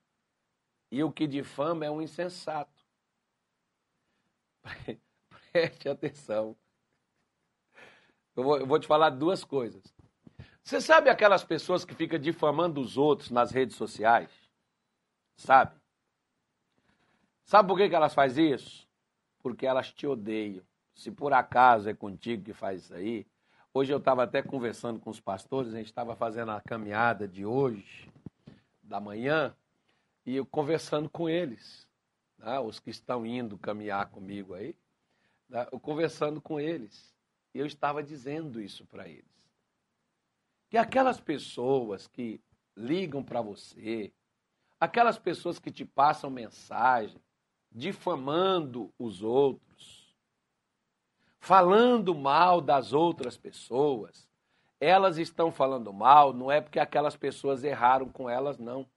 e 0.91 1.03
o 1.03 1.11
que 1.11 1.25
difama 1.25 1.85
é 1.85 1.89
um 1.89 2.03
insensato. 2.03 2.85
Preste 5.51 5.89
atenção. 5.89 6.55
Eu 8.35 8.43
vou, 8.43 8.59
eu 8.59 8.67
vou 8.67 8.79
te 8.79 8.85
falar 8.85 9.09
duas 9.09 9.43
coisas. 9.43 9.81
Você 10.63 10.79
sabe 10.79 11.09
aquelas 11.09 11.43
pessoas 11.43 11.83
que 11.83 11.95
ficam 11.95 12.19
difamando 12.19 12.79
os 12.79 12.95
outros 12.95 13.31
nas 13.31 13.49
redes 13.49 13.75
sociais? 13.75 14.29
Sabe? 15.35 15.79
Sabe 17.43 17.67
por 17.67 17.77
que, 17.77 17.89
que 17.89 17.95
elas 17.95 18.13
fazem 18.13 18.53
isso? 18.53 18.87
Porque 19.41 19.65
elas 19.65 19.91
te 19.91 20.05
odeiam. 20.05 20.68
Se 20.99 21.09
por 21.09 21.31
acaso 21.31 21.89
é 21.89 21.93
contigo 21.93 22.43
que 22.43 22.51
faz 22.51 22.83
isso 22.83 22.93
aí, 22.93 23.25
hoje 23.73 23.93
eu 23.93 23.99
estava 23.99 24.23
até 24.23 24.43
conversando 24.43 24.99
com 24.99 25.09
os 25.09 25.21
pastores, 25.21 25.73
a 25.73 25.77
gente 25.77 25.85
estava 25.85 26.13
fazendo 26.13 26.51
a 26.51 26.59
caminhada 26.59 27.25
de 27.25 27.45
hoje, 27.45 28.11
da 28.83 28.99
manhã, 28.99 29.55
e 30.25 30.35
eu 30.35 30.45
conversando 30.45 31.09
com 31.09 31.29
eles, 31.29 31.87
né, 32.37 32.59
os 32.59 32.81
que 32.81 32.89
estão 32.89 33.25
indo 33.25 33.57
caminhar 33.57 34.09
comigo 34.09 34.53
aí, 34.53 34.75
né, 35.47 35.65
eu 35.71 35.79
conversando 35.79 36.41
com 36.41 36.59
eles. 36.59 37.15
E 37.53 37.59
eu 37.59 37.65
estava 37.65 38.03
dizendo 38.03 38.59
isso 38.59 38.85
para 38.85 39.07
eles. 39.07 39.23
Que 40.69 40.77
aquelas 40.77 41.21
pessoas 41.21 42.09
que 42.09 42.41
ligam 42.75 43.23
para 43.23 43.39
você, 43.39 44.11
aquelas 44.77 45.17
pessoas 45.17 45.59
que 45.59 45.71
te 45.71 45.85
passam 45.85 46.29
mensagem, 46.29 47.21
difamando 47.71 48.93
os 48.99 49.23
outros, 49.23 49.98
falando 51.39 52.13
mal 52.13 52.61
das 52.61 52.93
outras 52.93 53.37
pessoas, 53.37 54.27
elas 54.79 55.17
estão 55.17 55.51
falando 55.51 55.91
mal, 55.91 56.33
não 56.33 56.51
é 56.51 56.61
porque 56.61 56.79
aquelas 56.79 57.15
pessoas 57.15 57.63
erraram 57.63 58.09
com 58.09 58.29
elas, 58.29 58.57
não. 58.57 58.89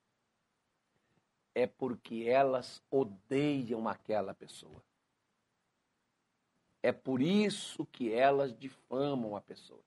É 1.55 1.67
porque 1.67 2.25
elas 2.27 2.83
odeiam 2.91 3.89
aquela 3.89 4.33
pessoa. 4.33 4.83
É 6.83 6.93
por 6.93 7.21
isso 7.21 7.87
que 7.87 8.13
elas 8.13 8.57
difamam 8.57 9.37
a 9.37 9.41
pessoa. 9.41 9.83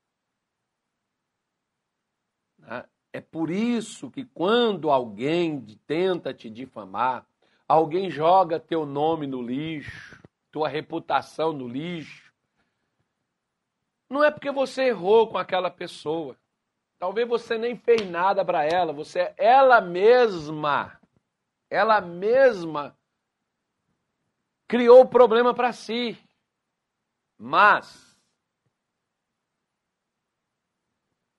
Né? 2.57 2.85
É 3.11 3.21
por 3.21 3.49
isso 3.49 4.11
que 4.11 4.25
quando 4.25 4.91
alguém 4.91 5.61
tenta 5.87 6.33
te 6.33 6.49
difamar, 6.49 7.25
alguém 7.67 8.09
joga 8.09 8.59
teu 8.59 8.85
nome 8.85 9.25
no 9.25 9.41
lixo, 9.41 10.21
tua 10.51 10.67
reputação 10.67 11.53
no 11.53 11.67
lixo, 11.67 12.24
não 14.09 14.23
é 14.23 14.31
porque 14.31 14.51
você 14.51 14.83
errou 14.85 15.27
com 15.29 15.37
aquela 15.37 15.69
pessoa. 15.69 16.37
Talvez 16.97 17.27
você 17.27 17.57
nem 17.57 17.75
fez 17.75 18.09
nada 18.09 18.45
para 18.45 18.63
ela, 18.63 18.93
você 18.93 19.33
ela 19.37 19.81
mesma, 19.81 20.99
ela 21.69 21.99
mesma 21.99 22.97
criou 24.67 25.01
o 25.01 25.09
problema 25.09 25.53
para 25.53 25.73
si. 25.73 26.17
Mas, 27.37 28.17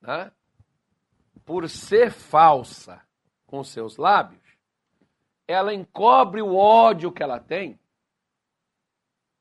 né, 0.00 0.30
por 1.44 1.68
ser 1.70 2.11
falsa 2.11 3.02
com 3.46 3.64
seus 3.64 3.96
lábios, 3.96 4.42
ela 5.49 5.73
encobre 5.73 6.42
o 6.42 6.54
ódio 6.54 7.12
que 7.12 7.23
ela 7.23 7.40
tem. 7.40 7.80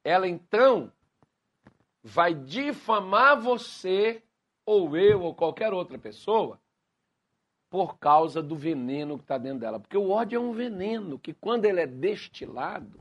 Ela 0.03 0.27
então 0.27 0.93
vai 2.07 2.35
difamar 2.35 3.41
você, 3.41 4.21
ou 4.63 4.95
eu, 4.95 5.23
ou 5.23 5.33
qualquer 5.33 5.73
outra 5.73 5.97
pessoa, 5.97 6.61
por 7.67 7.97
causa 7.97 8.43
do 8.43 8.55
veneno 8.55 9.17
que 9.17 9.23
está 9.23 9.39
dentro 9.39 9.61
dela. 9.61 9.79
Porque 9.79 9.97
o 9.97 10.11
ódio 10.11 10.37
é 10.37 10.39
um 10.39 10.53
veneno 10.53 11.17
que, 11.17 11.33
quando 11.33 11.65
ele 11.65 11.81
é 11.81 11.87
destilado, 11.87 12.99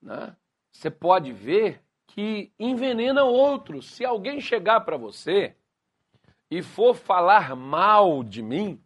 né, 0.00 0.34
você 0.72 0.90
pode 0.90 1.34
ver 1.34 1.84
que 2.06 2.50
envenena 2.58 3.24
outros. 3.24 3.90
Se 3.90 4.02
alguém 4.02 4.40
chegar 4.40 4.80
para 4.80 4.96
você 4.96 5.54
e 6.50 6.62
for 6.62 6.94
falar 6.94 7.54
mal 7.54 8.24
de 8.24 8.42
mim, 8.42 8.82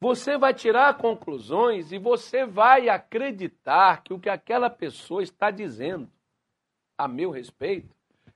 você 0.00 0.36
vai 0.36 0.52
tirar 0.52 0.98
conclusões 0.98 1.92
e 1.92 1.98
você 1.98 2.44
vai 2.44 2.88
acreditar 2.88 4.02
que 4.02 4.12
o 4.12 4.18
que 4.18 4.28
aquela 4.28 4.68
pessoa 4.68 5.22
está 5.22 5.52
dizendo 5.52 6.10
a 6.96 7.08
meu 7.08 7.30
respeito 7.30 7.94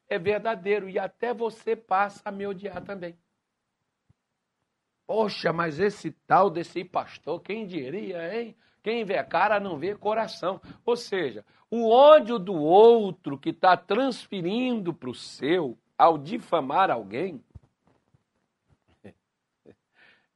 é 0.08 0.18
verdadeiro 0.18 0.88
e 0.88 0.98
até 0.98 1.34
você 1.34 1.76
passa 1.76 2.22
a 2.24 2.32
me 2.32 2.46
odiar 2.46 2.82
também. 2.82 3.16
Poxa, 5.06 5.52
mas 5.52 5.78
esse 5.78 6.10
tal 6.26 6.50
desse 6.50 6.84
pastor, 6.84 7.40
quem 7.40 7.66
diria, 7.66 8.34
hein? 8.34 8.56
Quem 8.82 9.04
vê 9.04 9.22
cara 9.24 9.58
não 9.58 9.78
vê 9.78 9.94
coração. 9.94 10.60
Ou 10.84 10.96
seja, 10.96 11.44
o 11.70 11.90
ódio 11.90 12.38
do 12.38 12.54
outro 12.54 13.38
que 13.38 13.50
está 13.50 13.76
transferindo 13.76 14.94
para 14.94 15.10
o 15.10 15.14
seu 15.14 15.78
ao 15.96 16.16
difamar 16.16 16.90
alguém. 16.90 17.42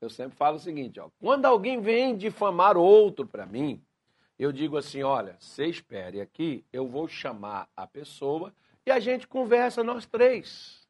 Eu 0.01 0.11
sempre 0.11 0.37
falo 0.37 0.57
o 0.57 0.61
seguinte: 0.61 0.99
ó, 1.01 1.09
quando 1.21 1.47
alguém 1.47 1.81
vem 1.81 2.17
difamar 2.17 2.77
outro 2.77 3.27
para 3.27 3.47
mim, 3.47 3.83
eu 4.43 4.53
digo 4.53 4.77
assim: 4.77 5.03
olha, 5.03 5.37
você 5.39 5.67
espere 5.67 6.21
aqui, 6.21 6.65
eu 6.73 6.87
vou 6.87 7.07
chamar 7.07 7.69
a 7.77 7.87
pessoa 7.87 8.53
e 8.85 8.91
a 8.91 8.99
gente 8.99 9.27
conversa 9.27 9.85
nós 9.85 10.07
três. 10.07 10.83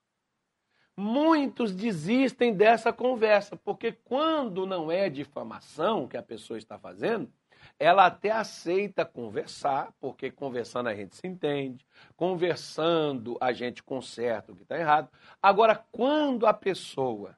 Muitos 0.96 1.74
desistem 1.74 2.54
dessa 2.54 2.92
conversa, 2.92 3.56
porque 3.56 3.92
quando 3.92 4.66
não 4.66 4.90
é 4.90 5.08
difamação 5.08 6.06
que 6.06 6.16
a 6.16 6.22
pessoa 6.22 6.58
está 6.58 6.78
fazendo, 6.78 7.32
ela 7.78 8.06
até 8.06 8.30
aceita 8.30 9.04
conversar, 9.04 9.92
porque 9.98 10.30
conversando 10.30 10.88
a 10.88 10.94
gente 10.94 11.16
se 11.16 11.26
entende, 11.26 11.86
conversando 12.16 13.38
a 13.40 13.52
gente 13.52 13.82
conserta 13.82 14.52
o 14.52 14.56
que 14.56 14.62
está 14.62 14.78
errado. 14.78 15.08
Agora, 15.40 15.82
quando 15.90 16.46
a 16.46 16.52
pessoa 16.52 17.36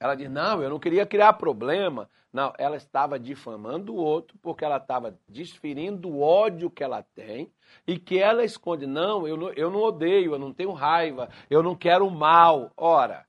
ela 0.00 0.14
diz: 0.14 0.30
Não, 0.30 0.62
eu 0.62 0.70
não 0.70 0.78
queria 0.78 1.04
criar 1.04 1.32
problema. 1.34 2.08
Não, 2.38 2.52
ela 2.56 2.76
estava 2.76 3.18
difamando 3.18 3.92
o 3.92 3.96
outro 3.96 4.38
porque 4.40 4.64
ela 4.64 4.76
estava 4.76 5.18
desferindo 5.28 6.08
o 6.08 6.20
ódio 6.20 6.70
que 6.70 6.84
ela 6.84 7.02
tem 7.02 7.52
e 7.84 7.98
que 7.98 8.16
ela 8.16 8.44
esconde. 8.44 8.86
Não 8.86 9.26
eu, 9.26 9.36
não, 9.36 9.52
eu 9.54 9.68
não 9.68 9.80
odeio, 9.80 10.34
eu 10.34 10.38
não 10.38 10.54
tenho 10.54 10.70
raiva, 10.70 11.28
eu 11.50 11.64
não 11.64 11.74
quero 11.74 12.08
mal. 12.08 12.70
Ora, 12.76 13.26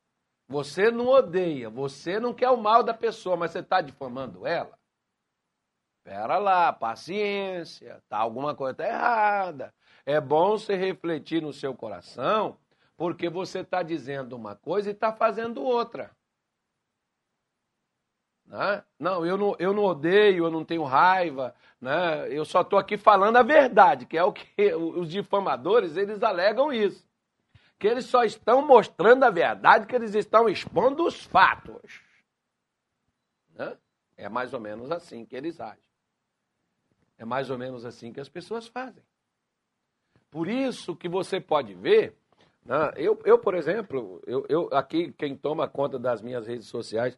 você 0.48 0.92
não 0.92 1.08
odeia, 1.08 1.72
você 1.72 2.20
não 2.20 2.36
quer 2.36 2.52
o 2.52 2.58
mal 2.58 2.84
da 2.84 2.94
pessoa, 2.94 3.36
mas 3.36 3.50
você 3.50 3.62
está 3.62 3.82
difamando 3.82 4.46
ela? 4.46 4.78
Espera 5.98 6.38
lá, 6.38 6.72
paciência, 6.72 8.04
tá, 8.08 8.20
alguma 8.20 8.54
coisa 8.54 8.74
está 8.74 8.88
errada. 8.88 9.74
É 10.06 10.22
bom 10.22 10.52
você 10.52 10.76
refletir 10.76 11.42
no 11.42 11.52
seu 11.52 11.74
coração, 11.74 12.60
porque 12.96 13.28
você 13.28 13.62
está 13.62 13.82
dizendo 13.82 14.36
uma 14.36 14.56
coisa 14.56 14.92
e 14.92 14.94
está 14.94 15.12
fazendo 15.12 15.64
outra. 15.64 16.16
Né? 18.50 18.84
Não, 18.98 19.24
eu 19.24 19.38
não, 19.38 19.56
eu 19.60 19.72
não 19.72 19.84
odeio, 19.84 20.46
eu 20.46 20.52
não 20.52 20.66
tenho 20.66 20.84
raiva, 20.84 21.54
né? 21.80 22.28
eu 22.34 22.44
só 22.44 22.62
estou 22.62 22.80
aqui 22.80 22.98
falando 22.98 23.38
a 23.38 23.44
verdade, 23.44 24.08
que 24.08 24.18
é 24.18 24.24
o 24.24 24.34
que 24.34 24.74
os 24.74 25.10
difamadores 25.12 25.96
eles 25.96 26.24
alegam 26.24 26.74
isso. 26.74 27.08
Que 27.78 27.88
eles 27.88 28.06
só 28.06 28.24
estão 28.24 28.66
mostrando 28.66 29.24
a 29.24 29.30
verdade, 29.30 29.86
que 29.86 29.96
eles 29.96 30.16
estão 30.16 30.50
expondo 30.50 31.06
os 31.06 31.24
fatos. 31.24 32.02
Né? 33.54 33.78
É 34.18 34.28
mais 34.28 34.52
ou 34.52 34.60
menos 34.60 34.92
assim 34.92 35.24
que 35.26 35.36
eles 35.36 35.62
agem. 35.62 35.84
É 37.20 37.24
mais 37.24 37.52
ou 37.52 37.58
menos 37.58 37.86
assim 37.86 38.12
que 38.12 38.20
as 38.20 38.28
pessoas 38.28 38.68
fazem. 38.68 39.04
Por 40.32 40.48
isso 40.48 40.96
que 40.96 41.08
você 41.08 41.40
pode 41.40 41.74
ver, 41.76 42.18
né? 42.66 42.92
eu, 42.96 43.20
eu, 43.24 43.38
por 43.38 43.54
exemplo, 43.54 44.22
eu, 44.26 44.46
eu, 44.50 44.70
aqui 44.74 45.14
quem 45.14 45.36
toma 45.36 45.68
conta 45.68 46.00
das 46.00 46.22
minhas 46.22 46.48
redes 46.48 46.68
sociais 46.68 47.18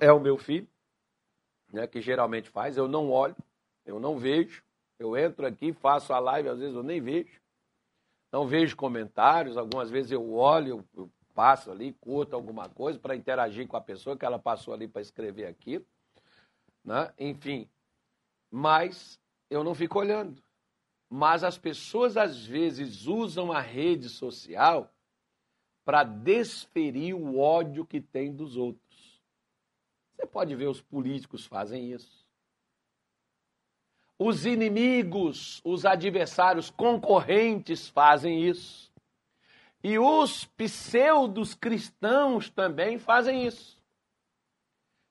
é 0.00 0.12
o 0.12 0.20
meu 0.20 0.36
filho, 0.36 0.68
né, 1.72 1.86
que 1.86 2.00
geralmente 2.00 2.48
faz, 2.48 2.76
eu 2.76 2.88
não 2.88 3.10
olho, 3.10 3.36
eu 3.84 3.98
não 3.98 4.18
vejo, 4.18 4.62
eu 4.98 5.16
entro 5.16 5.46
aqui, 5.46 5.72
faço 5.72 6.12
a 6.12 6.18
live, 6.18 6.48
às 6.48 6.58
vezes 6.58 6.74
eu 6.74 6.82
nem 6.82 7.00
vejo, 7.00 7.40
não 8.30 8.46
vejo 8.46 8.76
comentários, 8.76 9.56
algumas 9.56 9.90
vezes 9.90 10.12
eu 10.12 10.32
olho, 10.34 10.84
eu, 10.94 11.10
passo 11.34 11.70
ali, 11.70 11.92
curto 11.94 12.36
alguma 12.36 12.68
coisa 12.68 12.98
para 12.98 13.16
interagir 13.16 13.66
com 13.66 13.76
a 13.76 13.80
pessoa 13.80 14.16
que 14.16 14.24
ela 14.24 14.38
passou 14.38 14.72
ali 14.72 14.86
para 14.86 15.02
escrever 15.02 15.46
aquilo, 15.46 15.84
né? 16.84 17.12
enfim, 17.18 17.68
mas 18.50 19.20
eu 19.50 19.64
não 19.64 19.74
fico 19.74 19.98
olhando. 19.98 20.40
Mas 21.10 21.44
as 21.44 21.58
pessoas 21.58 22.16
às 22.16 22.46
vezes 22.46 23.06
usam 23.06 23.52
a 23.52 23.60
rede 23.60 24.08
social 24.08 24.92
para 25.84 26.02
desferir 26.02 27.14
o 27.14 27.38
ódio 27.38 27.84
que 27.84 28.00
tem 28.00 28.32
dos 28.32 28.56
outros. 28.56 28.83
Você 30.24 30.26
pode 30.26 30.54
ver 30.54 30.68
os 30.68 30.80
políticos 30.80 31.44
fazem 31.44 31.92
isso. 31.92 32.24
Os 34.18 34.46
inimigos, 34.46 35.60
os 35.62 35.84
adversários 35.84 36.70
concorrentes 36.70 37.88
fazem 37.90 38.42
isso. 38.48 38.90
E 39.82 39.98
os 39.98 40.46
pseudos 40.46 41.54
cristãos 41.54 42.48
também 42.48 42.98
fazem 42.98 43.46
isso. 43.46 43.78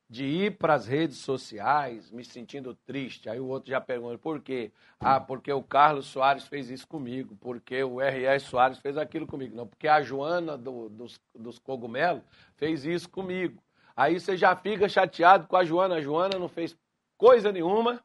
de 0.09 0.25
ir 0.25 0.57
para 0.57 0.75
as 0.75 0.85
redes 0.85 1.17
sociais 1.17 2.11
me 2.11 2.23
sentindo 2.23 2.75
triste. 2.85 3.29
Aí 3.29 3.39
o 3.39 3.47
outro 3.47 3.71
já 3.71 3.81
pergunta 3.81 4.17
por 4.17 4.41
quê? 4.41 4.71
Ah, 4.99 5.19
porque 5.19 5.51
o 5.51 5.63
Carlos 5.63 6.05
Soares 6.05 6.47
fez 6.47 6.69
isso 6.69 6.87
comigo, 6.87 7.35
porque 7.37 7.83
o 7.83 7.99
R.S. 7.99 8.45
Soares 8.45 8.77
fez 8.77 8.95
aquilo 8.97 9.25
comigo. 9.25 9.55
Não, 9.55 9.65
porque 9.67 9.87
a 9.87 10.03
Joana 10.03 10.55
do, 10.57 10.89
dos, 10.89 11.19
dos 11.33 11.57
cogumelos 11.57 12.23
fez 12.57 12.85
isso 12.85 13.09
comigo. 13.09 13.62
Aí 13.95 14.19
você 14.19 14.35
já 14.35 14.55
fica 14.55 14.89
chateado 14.89 15.47
com 15.47 15.55
a 15.55 15.63
Joana. 15.63 15.95
A 15.95 16.01
Joana 16.01 16.39
não 16.39 16.49
fez 16.49 16.77
coisa 17.17 17.51
nenhuma, 17.51 18.03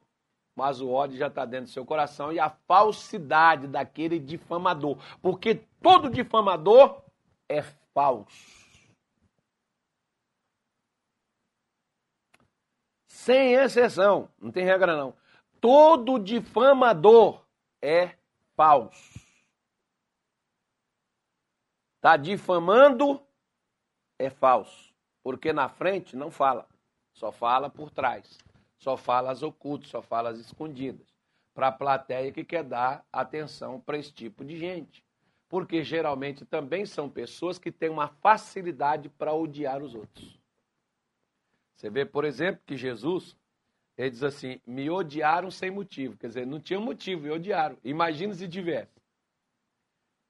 mas 0.54 0.80
o 0.80 0.90
ódio 0.90 1.16
já 1.16 1.28
está 1.28 1.44
dentro 1.44 1.66
do 1.66 1.72
seu 1.72 1.84
coração 1.84 2.32
e 2.32 2.38
a 2.38 2.50
falsidade 2.50 3.66
daquele 3.66 4.18
difamador. 4.18 4.98
Porque 5.22 5.62
todo 5.80 6.10
difamador 6.10 7.02
é 7.48 7.62
falso. 7.94 8.58
sem 13.28 13.52
exceção, 13.52 14.30
não 14.40 14.50
tem 14.50 14.64
regra 14.64 14.96
não. 14.96 15.14
Todo 15.60 16.18
difamador 16.18 17.44
é 17.82 18.16
falso. 18.56 19.20
Está 21.96 22.16
difamando, 22.16 23.20
é 24.18 24.30
falso. 24.30 24.87
Porque 25.22 25.52
na 25.52 25.68
frente 25.68 26.16
não 26.16 26.30
fala, 26.30 26.66
só 27.12 27.32
fala 27.32 27.68
por 27.68 27.90
trás. 27.90 28.38
Só 28.78 28.96
fala 28.96 29.32
as 29.32 29.42
ocultas, 29.42 29.90
só 29.90 30.00
fala 30.00 30.30
as 30.30 30.38
escondidas. 30.38 31.06
Para 31.52 31.68
a 31.68 31.72
plateia 31.72 32.30
que 32.30 32.44
quer 32.44 32.62
dar 32.62 33.04
atenção 33.12 33.80
para 33.80 33.98
esse 33.98 34.12
tipo 34.12 34.44
de 34.44 34.56
gente. 34.56 35.04
Porque 35.48 35.82
geralmente 35.82 36.44
também 36.44 36.86
são 36.86 37.08
pessoas 37.08 37.58
que 37.58 37.72
têm 37.72 37.88
uma 37.88 38.08
facilidade 38.08 39.08
para 39.08 39.34
odiar 39.34 39.82
os 39.82 39.94
outros. 39.94 40.38
Você 41.74 41.90
vê, 41.90 42.04
por 42.04 42.24
exemplo, 42.24 42.60
que 42.66 42.76
Jesus, 42.76 43.36
ele 43.96 44.10
diz 44.10 44.22
assim: 44.22 44.60
me 44.66 44.90
odiaram 44.90 45.50
sem 45.50 45.70
motivo. 45.70 46.16
Quer 46.16 46.28
dizer, 46.28 46.46
não 46.46 46.60
tinha 46.60 46.78
motivo, 46.78 47.22
me 47.22 47.30
odiaram. 47.30 47.76
Imagina 47.82 48.34
se 48.34 48.48
tivesse. 48.48 49.00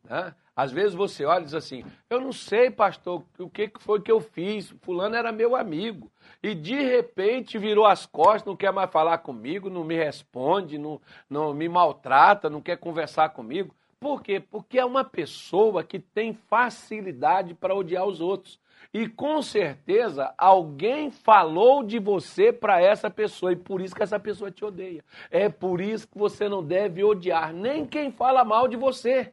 Né? 0.04 0.34
Às 0.58 0.72
vezes 0.72 0.92
você 0.92 1.24
olha 1.24 1.42
e 1.42 1.44
diz 1.44 1.54
assim: 1.54 1.84
eu 2.10 2.20
não 2.20 2.32
sei, 2.32 2.68
pastor, 2.68 3.22
o 3.38 3.48
que 3.48 3.70
foi 3.78 4.00
que 4.00 4.10
eu 4.10 4.20
fiz. 4.20 4.74
Fulano 4.82 5.14
era 5.14 5.30
meu 5.30 5.54
amigo. 5.54 6.10
E 6.42 6.52
de 6.52 6.74
repente 6.74 7.56
virou 7.56 7.86
as 7.86 8.06
costas, 8.06 8.44
não 8.44 8.56
quer 8.56 8.72
mais 8.72 8.90
falar 8.90 9.18
comigo, 9.18 9.70
não 9.70 9.84
me 9.84 9.94
responde, 9.94 10.76
não, 10.76 11.00
não 11.30 11.54
me 11.54 11.68
maltrata, 11.68 12.50
não 12.50 12.60
quer 12.60 12.76
conversar 12.76 13.28
comigo. 13.28 13.72
Por 14.00 14.20
quê? 14.20 14.40
Porque 14.40 14.80
é 14.80 14.84
uma 14.84 15.04
pessoa 15.04 15.84
que 15.84 16.00
tem 16.00 16.32
facilidade 16.32 17.54
para 17.54 17.76
odiar 17.76 18.04
os 18.04 18.20
outros. 18.20 18.58
E 18.92 19.08
com 19.08 19.40
certeza 19.40 20.34
alguém 20.36 21.08
falou 21.08 21.84
de 21.84 22.00
você 22.00 22.52
para 22.52 22.82
essa 22.82 23.08
pessoa 23.08 23.52
e 23.52 23.56
por 23.56 23.80
isso 23.80 23.94
que 23.94 24.02
essa 24.02 24.18
pessoa 24.18 24.50
te 24.50 24.64
odeia. 24.64 25.04
É 25.30 25.48
por 25.48 25.80
isso 25.80 26.08
que 26.08 26.18
você 26.18 26.48
não 26.48 26.64
deve 26.64 27.04
odiar 27.04 27.52
nem 27.52 27.86
quem 27.86 28.10
fala 28.10 28.44
mal 28.44 28.66
de 28.66 28.76
você. 28.76 29.32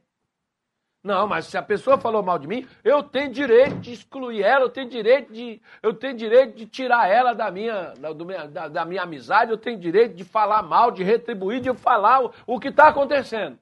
Não, 1.05 1.27
mas 1.27 1.45
se 1.45 1.55
a 1.55 1.61
pessoa 1.61 1.99
falou 1.99 2.23
mal 2.23 2.39
de 2.39 2.47
mim, 2.47 2.67
eu 2.83 3.03
tenho 3.03 3.31
direito 3.31 3.75
de 3.75 3.93
excluir 3.93 4.41
ela, 4.41 4.65
eu 4.65 4.69
tenho 4.69 4.89
direito 4.89 5.31
de, 5.31 5.61
eu 5.83 5.93
tenho 5.93 6.17
direito 6.17 6.55
de 6.55 6.65
tirar 6.65 7.07
ela 7.07 7.31
da 7.31 7.51
minha, 7.51 7.93
da, 7.93 8.47
da, 8.47 8.67
da 8.67 8.85
minha 8.85 9.03
amizade, 9.03 9.51
eu 9.51 9.57
tenho 9.57 9.77
direito 9.77 10.15
de 10.15 10.23
falar 10.23 10.63
mal, 10.63 10.89
de 10.89 11.03
retribuir, 11.03 11.61
de 11.61 11.71
falar 11.75 12.25
o, 12.25 12.33
o 12.47 12.59
que 12.59 12.69
está 12.69 12.87
acontecendo. 12.87 13.59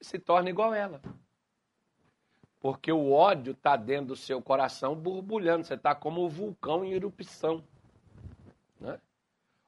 Se 0.00 0.18
torna 0.18 0.48
igual 0.48 0.72
ela. 0.72 1.02
Porque 2.58 2.90
o 2.90 3.12
ódio 3.12 3.52
está 3.52 3.76
dentro 3.76 4.06
do 4.06 4.16
seu 4.16 4.40
coração 4.40 4.94
borbulhando. 4.94 5.66
Você 5.66 5.74
está 5.74 5.94
como 5.94 6.24
um 6.24 6.28
vulcão 6.28 6.82
em 6.82 6.94
erupção. 6.94 7.62
Né? 8.80 8.98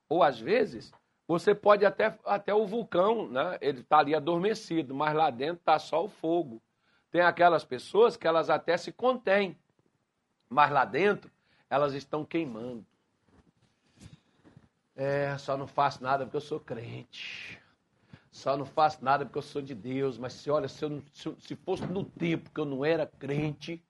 Ou 0.09 0.23
às 0.23 0.41
vezes, 0.41 0.91
você 1.27 1.55
pode 1.55 1.85
até, 1.85 2.19
até 2.25 2.55
o 2.55 2.67
vulcão, 2.67 3.29
né? 3.29 3.59
ele 3.61 3.81
está 3.81 3.99
ali 3.99 4.15
adormecido, 4.15 4.95
mas 4.95 5.15
lá 5.15 5.29
dentro 5.29 5.57
está 5.57 5.79
só 5.79 6.03
o 6.03 6.09
fogo. 6.09 6.63
Tem 7.11 7.23
aquelas 7.23 7.65
pessoas 7.65 8.17
que 8.17 8.27
elas 8.27 8.51
até 8.51 8.77
se 8.77 8.93
contêm, 8.93 9.57
mas 10.49 10.71
lá 10.71 10.85
dentro 10.85 11.31
elas 11.71 11.95
estão 11.95 12.25
queimando. 12.25 12.85
É, 14.95 15.37
só 15.39 15.57
não 15.57 15.67
faço 15.67 16.03
nada 16.03 16.25
porque 16.25 16.37
eu 16.37 16.41
sou 16.41 16.59
crente. 16.59 17.61
Só 18.31 18.57
não 18.57 18.67
faço 18.67 19.05
nada 19.05 19.25
porque 19.25 19.39
eu 19.39 19.43
sou 19.43 19.63
de 19.63 19.75
Deus. 19.75 20.19
Mas 20.19 20.33
se 20.33 20.51
olha, 20.51 20.69
se, 20.69 20.85
eu, 20.85 21.03
se, 21.13 21.35
se 21.41 21.57
fosse 21.57 21.87
no 21.87 22.05
tempo 22.05 22.51
que 22.51 22.61
eu 22.61 22.65
não 22.65 22.85
era 22.85 23.07
crente, 23.07 23.83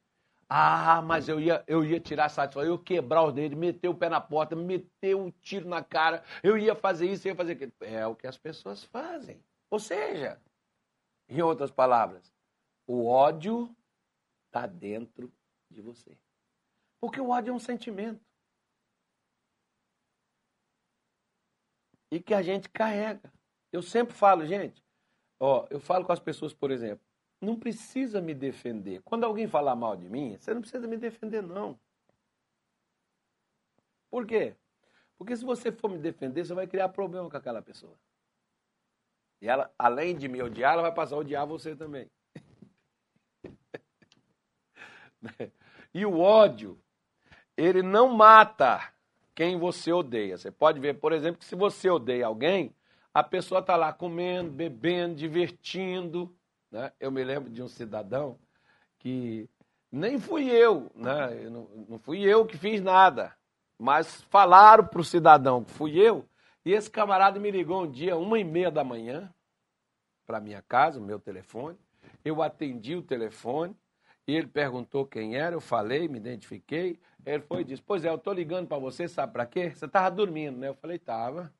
ah, 0.48 1.02
mas 1.02 1.28
eu 1.28 1.38
ia, 1.38 1.62
eu 1.66 1.84
ia 1.84 2.00
tirar 2.00 2.28
satisfação, 2.28 2.66
eu 2.66 2.76
ia 2.76 2.82
quebrar 2.82 3.22
os 3.24 3.34
dedos, 3.34 3.58
meter 3.58 3.88
o 3.88 3.94
pé 3.94 4.08
na 4.08 4.20
porta, 4.20 4.56
meter 4.56 5.14
um 5.14 5.30
tiro 5.30 5.68
na 5.68 5.84
cara, 5.84 6.22
eu 6.42 6.56
ia 6.56 6.74
fazer 6.74 7.06
isso, 7.10 7.28
eu 7.28 7.32
ia 7.32 7.36
fazer 7.36 7.52
aquilo. 7.52 7.72
É 7.80 8.06
o 8.06 8.14
que 8.14 8.26
as 8.26 8.38
pessoas 8.38 8.82
fazem. 8.84 9.42
Ou 9.70 9.78
seja, 9.78 10.40
em 11.28 11.42
outras 11.42 11.70
palavras, 11.70 12.32
o 12.88 13.06
ódio 13.06 13.76
está 14.46 14.66
dentro 14.66 15.30
de 15.70 15.82
você. 15.82 16.16
Porque 16.98 17.20
o 17.20 17.28
ódio 17.28 17.50
é 17.50 17.54
um 17.54 17.58
sentimento. 17.58 18.24
E 22.10 22.18
que 22.18 22.32
a 22.32 22.40
gente 22.40 22.70
carrega. 22.70 23.30
Eu 23.70 23.82
sempre 23.82 24.14
falo, 24.14 24.46
gente, 24.46 24.82
ó, 25.38 25.66
eu 25.68 25.78
falo 25.78 26.06
com 26.06 26.12
as 26.12 26.18
pessoas, 26.18 26.54
por 26.54 26.70
exemplo, 26.70 27.04
não 27.38 27.58
precisa 27.58 28.22
me 28.22 28.34
defender. 28.34 29.02
Quando 29.02 29.24
alguém 29.24 29.46
falar 29.46 29.76
mal 29.76 29.94
de 29.94 30.08
mim, 30.08 30.38
você 30.38 30.54
não 30.54 30.62
precisa 30.62 30.88
me 30.88 30.96
defender, 30.96 31.42
não. 31.42 31.78
Por 34.10 34.26
quê? 34.26 34.56
Porque 35.18 35.36
se 35.36 35.44
você 35.44 35.70
for 35.70 35.90
me 35.90 35.98
defender, 35.98 36.42
você 36.42 36.54
vai 36.54 36.66
criar 36.66 36.88
problema 36.88 37.28
com 37.28 37.36
aquela 37.36 37.60
pessoa. 37.60 38.00
E 39.42 39.46
ela, 39.46 39.70
além 39.78 40.16
de 40.16 40.26
me 40.26 40.42
odiar, 40.42 40.72
ela 40.72 40.82
vai 40.82 40.94
passar 40.94 41.16
a 41.16 41.18
odiar 41.18 41.46
você 41.46 41.76
também. 41.76 42.10
e 45.94 46.04
o 46.04 46.18
ódio, 46.18 46.78
ele 47.56 47.82
não 47.82 48.08
mata 48.08 48.92
quem 49.34 49.58
você 49.58 49.92
odeia. 49.92 50.36
Você 50.36 50.50
pode 50.50 50.80
ver, 50.80 50.94
por 50.94 51.12
exemplo, 51.12 51.38
que 51.38 51.44
se 51.44 51.54
você 51.54 51.88
odeia 51.88 52.26
alguém, 52.26 52.74
a 53.12 53.22
pessoa 53.22 53.60
está 53.60 53.76
lá 53.76 53.92
comendo, 53.92 54.50
bebendo, 54.50 55.14
divertindo. 55.14 56.34
Né? 56.70 56.92
Eu 57.00 57.10
me 57.10 57.24
lembro 57.24 57.50
de 57.50 57.62
um 57.62 57.68
cidadão 57.68 58.38
que 58.98 59.48
nem 59.90 60.18
fui 60.18 60.50
eu, 60.50 60.90
né? 60.94 61.44
Eu 61.44 61.50
não, 61.50 61.68
não 61.88 61.98
fui 61.98 62.20
eu 62.22 62.44
que 62.44 62.58
fiz 62.58 62.80
nada, 62.80 63.34
mas 63.78 64.22
falaram 64.24 64.86
para 64.86 65.00
o 65.00 65.04
cidadão 65.04 65.64
que 65.64 65.70
fui 65.70 65.98
eu, 65.98 66.28
e 66.64 66.72
esse 66.72 66.90
camarada 66.90 67.40
me 67.40 67.50
ligou 67.50 67.84
um 67.84 67.90
dia, 67.90 68.16
uma 68.16 68.38
e 68.38 68.44
meia 68.44 68.70
da 68.70 68.84
manhã, 68.84 69.32
para 70.26 70.40
minha 70.40 70.60
casa, 70.60 71.00
o 71.00 71.02
meu 71.02 71.18
telefone. 71.18 71.78
Eu 72.22 72.42
atendi 72.42 72.94
o 72.94 73.02
telefone, 73.02 73.74
e 74.28 74.36
ele 74.36 74.46
perguntou 74.46 75.06
quem 75.06 75.36
era, 75.36 75.56
eu 75.56 75.60
falei, 75.60 76.06
me 76.06 76.18
identifiquei. 76.18 77.00
Ele 77.24 77.42
foi 77.42 77.62
e 77.62 77.64
disse: 77.64 77.82
Pois 77.82 78.04
é, 78.04 78.10
eu 78.10 78.16
estou 78.16 78.34
ligando 78.34 78.68
para 78.68 78.76
você, 78.76 79.08
sabe 79.08 79.32
para 79.32 79.46
quê? 79.46 79.70
Você 79.70 79.86
estava 79.86 80.14
dormindo, 80.14 80.58
né? 80.58 80.68
Eu 80.68 80.74
falei: 80.74 80.96
Estava. 80.96 81.50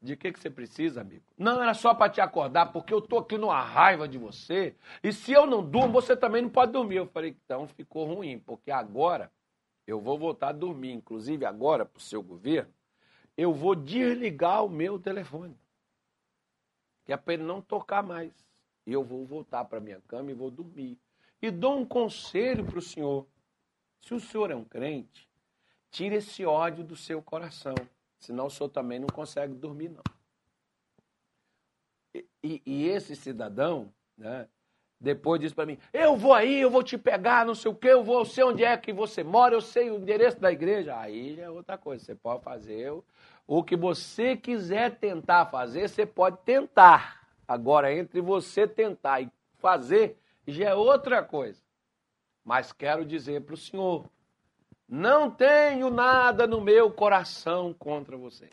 De 0.00 0.14
que, 0.14 0.32
que 0.32 0.38
você 0.38 0.50
precisa, 0.50 1.00
amigo? 1.00 1.22
Não, 1.38 1.62
era 1.62 1.72
só 1.72 1.94
para 1.94 2.10
te 2.10 2.20
acordar, 2.20 2.72
porque 2.72 2.92
eu 2.92 3.00
tô 3.00 3.18
aqui 3.18 3.38
numa 3.38 3.62
raiva 3.62 4.06
de 4.06 4.18
você. 4.18 4.74
E 5.02 5.12
se 5.12 5.32
eu 5.32 5.46
não 5.46 5.64
durmo, 5.64 5.92
você 5.92 6.14
também 6.14 6.42
não 6.42 6.50
pode 6.50 6.72
dormir. 6.72 6.96
Eu 6.96 7.06
falei, 7.06 7.36
então 7.44 7.66
ficou 7.68 8.04
ruim, 8.12 8.38
porque 8.40 8.70
agora 8.70 9.30
eu 9.86 10.00
vou 10.00 10.18
voltar 10.18 10.48
a 10.48 10.52
dormir. 10.52 10.92
Inclusive, 10.92 11.46
agora, 11.46 11.86
para 11.86 11.98
o 11.98 12.02
seu 12.02 12.20
governo, 12.20 12.70
eu 13.36 13.54
vou 13.54 13.76
desligar 13.76 14.64
o 14.64 14.68
meu 14.68 14.98
telefone. 14.98 15.56
Que 17.04 17.12
é 17.12 17.16
para 17.16 17.34
ele 17.34 17.44
não 17.44 17.62
tocar 17.62 18.02
mais. 18.02 18.32
E 18.84 18.92
eu 18.92 19.04
vou 19.04 19.24
voltar 19.24 19.64
para 19.64 19.80
minha 19.80 20.00
cama 20.08 20.32
e 20.32 20.34
vou 20.34 20.50
dormir. 20.50 20.98
E 21.42 21.50
dou 21.50 21.76
um 21.76 21.84
conselho 21.84 22.64
para 22.64 22.78
o 22.78 22.82
senhor. 22.82 23.26
Se 24.00 24.14
o 24.14 24.20
senhor 24.20 24.52
é 24.52 24.54
um 24.54 24.64
crente, 24.64 25.28
tire 25.90 26.14
esse 26.14 26.46
ódio 26.46 26.84
do 26.84 26.94
seu 26.94 27.20
coração. 27.20 27.74
Senão 28.20 28.46
o 28.46 28.50
senhor 28.50 28.68
também 28.68 29.00
não 29.00 29.08
consegue 29.08 29.52
dormir, 29.52 29.88
não. 29.88 30.02
E, 32.14 32.26
e, 32.42 32.62
e 32.64 32.88
esse 32.88 33.16
cidadão, 33.16 33.92
né, 34.16 34.48
depois 35.00 35.40
disse 35.40 35.54
para 35.54 35.66
mim: 35.66 35.78
Eu 35.92 36.16
vou 36.16 36.32
aí, 36.32 36.60
eu 36.60 36.70
vou 36.70 36.82
te 36.84 36.96
pegar, 36.96 37.44
não 37.44 37.56
sei 37.56 37.72
o 37.72 37.74
quê, 37.74 37.88
eu 37.88 38.04
vou, 38.04 38.20
eu 38.20 38.24
sei 38.24 38.44
onde 38.44 38.62
é 38.62 38.76
que 38.76 38.92
você 38.92 39.24
mora, 39.24 39.54
eu 39.54 39.60
sei 39.60 39.90
o 39.90 39.96
endereço 39.96 40.38
da 40.38 40.52
igreja. 40.52 40.96
Aí 40.96 41.40
é 41.40 41.50
outra 41.50 41.76
coisa. 41.76 42.04
Você 42.04 42.14
pode 42.14 42.44
fazer 42.44 42.92
o, 42.92 43.04
o 43.48 43.64
que 43.64 43.76
você 43.76 44.36
quiser 44.36 44.96
tentar 44.98 45.46
fazer, 45.46 45.88
você 45.88 46.06
pode 46.06 46.38
tentar. 46.44 47.26
Agora, 47.48 47.92
entre 47.92 48.20
você 48.20 48.68
tentar 48.68 49.20
e 49.20 49.28
fazer, 49.58 50.16
já 50.46 50.70
é 50.70 50.74
outra 50.74 51.22
coisa. 51.22 51.62
Mas 52.44 52.72
quero 52.72 53.04
dizer 53.04 53.42
para 53.42 53.54
o 53.54 53.58
senhor 53.58 54.04
não 54.94 55.30
tenho 55.30 55.88
nada 55.88 56.46
no 56.46 56.60
meu 56.60 56.92
coração 56.92 57.72
contra 57.72 58.14
você. 58.14 58.50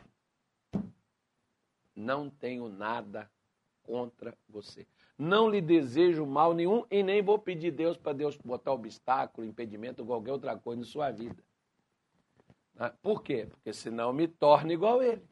Não 1.94 2.30
tenho 2.30 2.70
nada 2.70 3.30
contra 3.84 4.34
você. 4.48 4.88
Não 5.18 5.50
lhe 5.50 5.60
desejo 5.60 6.26
mal 6.26 6.54
nenhum 6.54 6.86
e 6.90 7.04
nem 7.04 7.22
vou 7.22 7.38
pedir 7.38 7.72
Deus 7.72 7.98
para 7.98 8.14
Deus 8.14 8.38
botar 8.38 8.72
obstáculo, 8.72 9.46
impedimento 9.46 10.02
ou 10.02 10.08
qualquer 10.08 10.32
outra 10.32 10.56
coisa 10.56 10.80
na 10.80 10.88
sua 10.88 11.12
vida. 11.12 11.44
Né? 12.74 12.94
Por 13.02 13.22
quê? 13.22 13.48
Porque 13.50 13.74
senão 13.74 14.14
me 14.14 14.26
torno 14.26 14.72
igual 14.72 15.02
a 15.02 15.06
ele. 15.06 15.24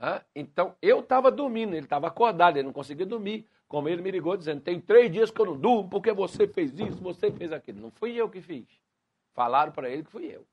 Né? 0.00 0.24
Então, 0.34 0.74
eu 0.82 0.98
estava 0.98 1.30
dormindo, 1.30 1.74
ele 1.74 1.86
estava 1.86 2.08
acordado, 2.08 2.56
ele 2.56 2.66
não 2.66 2.72
conseguia 2.72 3.06
dormir. 3.06 3.46
Como 3.68 3.88
ele 3.88 4.02
me 4.02 4.10
ligou 4.10 4.36
dizendo, 4.36 4.60
tem 4.60 4.80
três 4.80 5.10
dias 5.10 5.30
que 5.30 5.40
eu 5.40 5.46
não 5.46 5.58
durmo 5.58 5.90
porque 5.90 6.12
você 6.12 6.46
fez 6.46 6.78
isso, 6.78 7.02
você 7.02 7.30
fez 7.32 7.52
aquilo. 7.52 7.80
Não 7.80 7.90
fui 7.90 8.14
eu 8.14 8.30
que 8.30 8.40
fiz. 8.40 8.66
Falaram 9.34 9.72
para 9.72 9.90
ele 9.90 10.04
que 10.04 10.10
fui 10.10 10.26
eu. 10.26 10.46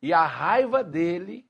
E 0.00 0.12
a 0.12 0.24
raiva 0.24 0.84
dele, 0.84 1.44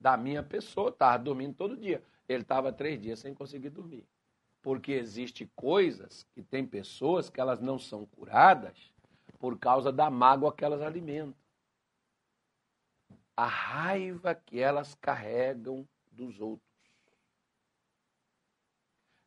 da 0.00 0.16
minha 0.16 0.42
pessoa, 0.42 0.90
estava 0.90 1.22
dormindo 1.22 1.54
todo 1.54 1.76
dia. 1.76 2.02
Ele 2.28 2.42
estava 2.42 2.72
três 2.72 3.00
dias 3.00 3.20
sem 3.20 3.32
conseguir 3.32 3.70
dormir. 3.70 4.06
Porque 4.60 4.92
existe 4.92 5.50
coisas 5.54 6.26
que 6.32 6.42
tem 6.42 6.66
pessoas 6.66 7.30
que 7.30 7.40
elas 7.40 7.60
não 7.60 7.78
são 7.78 8.04
curadas 8.04 8.92
por 9.38 9.58
causa 9.58 9.90
da 9.92 10.10
mágoa 10.10 10.52
que 10.52 10.64
elas 10.64 10.82
alimentam. 10.82 11.34
A 13.36 13.46
raiva 13.46 14.34
que 14.34 14.60
elas 14.60 14.94
carregam 14.96 15.88
dos 16.10 16.40
outros. 16.40 16.69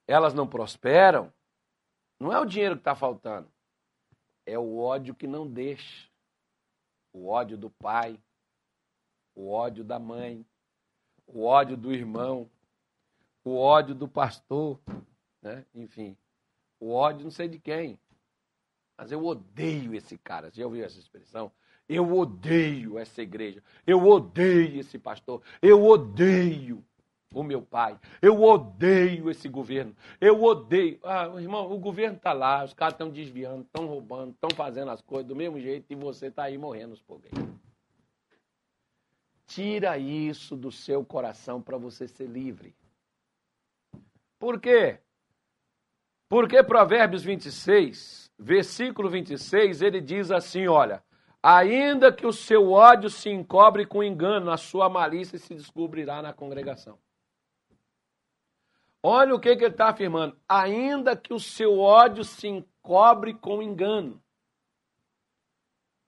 Elas 0.08 0.34
não 0.34 0.48
prosperam, 0.48 1.32
não 2.20 2.32
é 2.32 2.40
o 2.40 2.46
dinheiro 2.46 2.76
que 2.76 2.82
está 2.82 2.96
faltando, 2.96 3.52
é 4.46 4.58
o 4.58 4.78
ódio 4.78 5.16
que 5.16 5.28
não 5.28 5.48
deixa. 5.48 6.12
O 7.12 7.28
ódio 7.28 7.58
do 7.58 7.70
pai, 7.70 8.20
o 9.36 9.52
ódio 9.52 9.84
da 9.84 10.00
mãe, 10.00 10.46
o 11.28 11.44
ódio 11.44 11.78
do 11.78 11.94
irmão, 11.94 12.50
o 13.44 13.56
ódio 13.56 13.94
do 13.94 14.08
pastor, 14.08 14.80
né? 15.42 15.66
enfim, 15.76 16.18
o 16.80 16.92
ódio 16.92 17.24
não 17.24 17.32
sei 17.32 17.48
de 17.48 17.60
quem. 17.60 18.00
Mas 18.98 19.12
eu 19.12 19.24
odeio 19.26 19.94
esse 19.94 20.18
cara. 20.18 20.50
Você 20.50 20.62
já 20.62 20.66
ouviu 20.66 20.86
essa 20.86 21.00
expressão? 21.00 21.52
Eu 21.88 22.14
odeio 22.16 22.98
essa 22.98 23.22
igreja. 23.22 23.64
Eu 23.86 24.06
odeio 24.06 24.80
esse 24.80 24.98
pastor. 24.98 25.42
Eu 25.62 25.84
odeio 25.84 26.84
o 27.34 27.44
meu 27.44 27.62
pai. 27.62 28.00
Eu 28.22 28.42
odeio 28.42 29.30
esse 29.30 29.50
governo. 29.50 29.96
Eu 30.22 30.44
odeio. 30.44 31.00
Ah, 31.04 31.32
irmão, 31.38 31.72
o 31.72 31.78
governo 31.78 32.18
está 32.18 32.34
lá, 32.34 32.64
os 32.64 32.74
caras 32.74 32.94
estão 32.94 33.10
desviando, 33.10 33.64
estão 33.64 33.86
roubando, 33.88 34.32
estão 34.32 34.50
fazendo 34.56 34.92
as 34.92 35.02
coisas 35.02 35.28
do 35.28 35.36
mesmo 35.36 35.60
jeito 35.60 35.86
e 35.90 35.96
você 35.96 36.28
está 36.28 36.44
aí 36.44 36.58
morrendo 36.58 36.94
os 36.94 37.02
pouquinhos. 37.02 37.50
Tira 39.46 39.98
isso 39.98 40.56
do 40.56 40.72
seu 40.72 41.04
coração 41.04 41.62
para 41.62 41.78
você 41.78 42.08
ser 42.08 42.28
livre. 42.28 42.76
Por 44.40 44.60
quê? 44.60 45.00
Porque 46.28 46.64
Provérbios 46.64 47.24
26, 47.24 48.32
versículo 48.40 49.10
26, 49.10 49.82
ele 49.82 50.02
diz 50.02 50.32
assim: 50.32 50.68
olha, 50.68 51.04
ainda 51.42 52.12
que 52.12 52.26
o 52.26 52.34
seu 52.34 52.72
ódio 52.72 53.10
se 53.10 53.30
encobre 53.30 53.86
com 53.86 54.04
engano, 54.04 54.50
a 54.50 54.58
sua 54.58 54.90
malícia 54.90 55.38
se 55.38 55.54
descobrirá 55.54 56.22
na 56.22 56.34
congregação. 56.34 56.98
Olha 59.06 59.36
o 59.36 59.40
que, 59.40 59.54
que 59.58 59.66
ele 59.66 59.74
está 59.74 59.90
afirmando. 59.90 60.40
Ainda 60.48 61.16
que 61.18 61.34
o 61.34 61.40
seu 61.40 61.78
ódio 61.78 62.24
se 62.24 62.48
encobre 62.48 63.34
com 63.34 63.62
engano. 63.62 64.24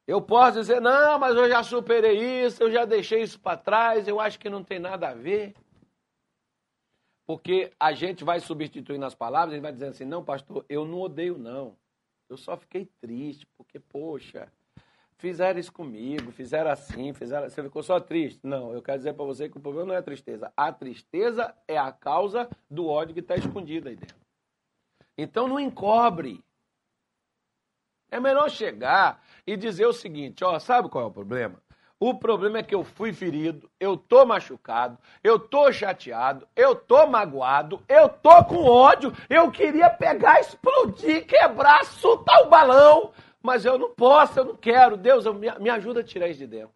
Eu 0.08 0.22
posso 0.22 0.60
dizer, 0.60 0.80
não, 0.80 1.20
mas 1.20 1.36
eu 1.36 1.50
já 1.50 1.62
superei 1.62 2.46
isso, 2.46 2.64
eu 2.64 2.72
já 2.72 2.86
deixei 2.86 3.22
isso 3.22 3.40
para 3.40 3.58
trás, 3.58 4.08
eu 4.08 4.20
acho 4.20 4.40
que 4.40 4.50
não 4.50 4.64
tem 4.64 4.80
nada 4.80 5.10
a 5.10 5.14
ver. 5.14 5.56
Porque 7.26 7.74
a 7.80 7.92
gente 7.92 8.24
vai 8.24 8.40
substituindo 8.40 9.04
as 9.04 9.16
palavras, 9.16 9.54
ele 9.54 9.62
vai 9.62 9.74
dizendo 9.74 9.90
assim, 9.90 10.06
não, 10.06 10.24
pastor, 10.24 10.64
eu 10.70 10.86
não 10.86 11.00
odeio, 11.02 11.38
não. 11.38 11.76
Eu 12.30 12.38
só 12.38 12.56
fiquei 12.56 12.86
triste, 13.02 13.48
porque, 13.58 13.80
poxa, 13.80 14.52
fizeram 15.18 15.60
isso 15.60 15.72
comigo, 15.72 16.32
fizeram 16.32 16.72
assim, 16.72 17.14
fizeram. 17.14 17.50
Você 17.50 17.64
ficou 17.64 17.84
só 17.84 18.00
triste? 18.00 18.40
Não, 18.44 18.74
eu 18.74 18.82
quero 18.82 18.98
dizer 18.98 19.14
para 19.14 19.26
você 19.26 19.50
que 19.50 19.58
o 19.58 19.62
problema 19.62 19.88
não 19.88 19.96
é 19.96 19.98
a 19.98 20.04
tristeza. 20.04 20.52
A 20.56 20.72
tristeza 20.72 21.54
é 21.68 21.78
a 21.78 21.92
causa 21.92 22.50
do 22.70 22.88
ódio 22.88 23.14
que 23.14 23.20
está 23.20 23.36
escondido 23.36 23.90
aí 23.90 23.96
dentro. 23.96 24.18
Então 25.18 25.48
não 25.48 25.60
encobre. 25.60 26.44
É 28.12 28.20
melhor 28.20 28.50
chegar 28.50 29.24
e 29.48 29.58
dizer 29.58 29.86
o 29.86 29.94
seguinte: 29.94 30.44
ó, 30.44 30.60
sabe 30.60 30.90
qual 30.90 31.06
é 31.06 31.08
o 31.08 31.12
problema? 31.12 31.62
O 31.98 32.14
problema 32.14 32.58
é 32.58 32.64
que 32.64 32.76
eu 32.76 32.84
fui 32.84 33.14
ferido, 33.14 33.70
eu 33.80 33.96
tô 33.96 34.26
machucado, 34.26 35.00
eu 35.24 35.40
tô 35.40 35.72
chateado, 35.72 36.46
eu 36.54 36.76
tô 36.76 37.08
magoado, 37.08 37.82
eu 37.88 38.10
tô 38.10 38.44
com 38.44 38.66
ódio, 38.66 39.14
eu 39.30 39.50
queria 39.50 39.90
pegar, 39.90 40.42
explodir, 40.42 41.26
quebrar, 41.26 41.86
soltar 41.86 42.42
o 42.42 42.50
balão, 42.50 43.14
mas 43.46 43.64
eu 43.64 43.78
não 43.78 43.94
posso, 43.94 44.40
eu 44.40 44.46
não 44.46 44.56
quero. 44.58 44.98
Deus, 44.98 45.26
me, 45.26 45.52
me 45.60 45.70
ajuda 45.70 46.02
a 46.02 46.04
tirar 46.04 46.28
isso 46.28 46.40
de 46.40 46.48
dentro. 46.48 46.76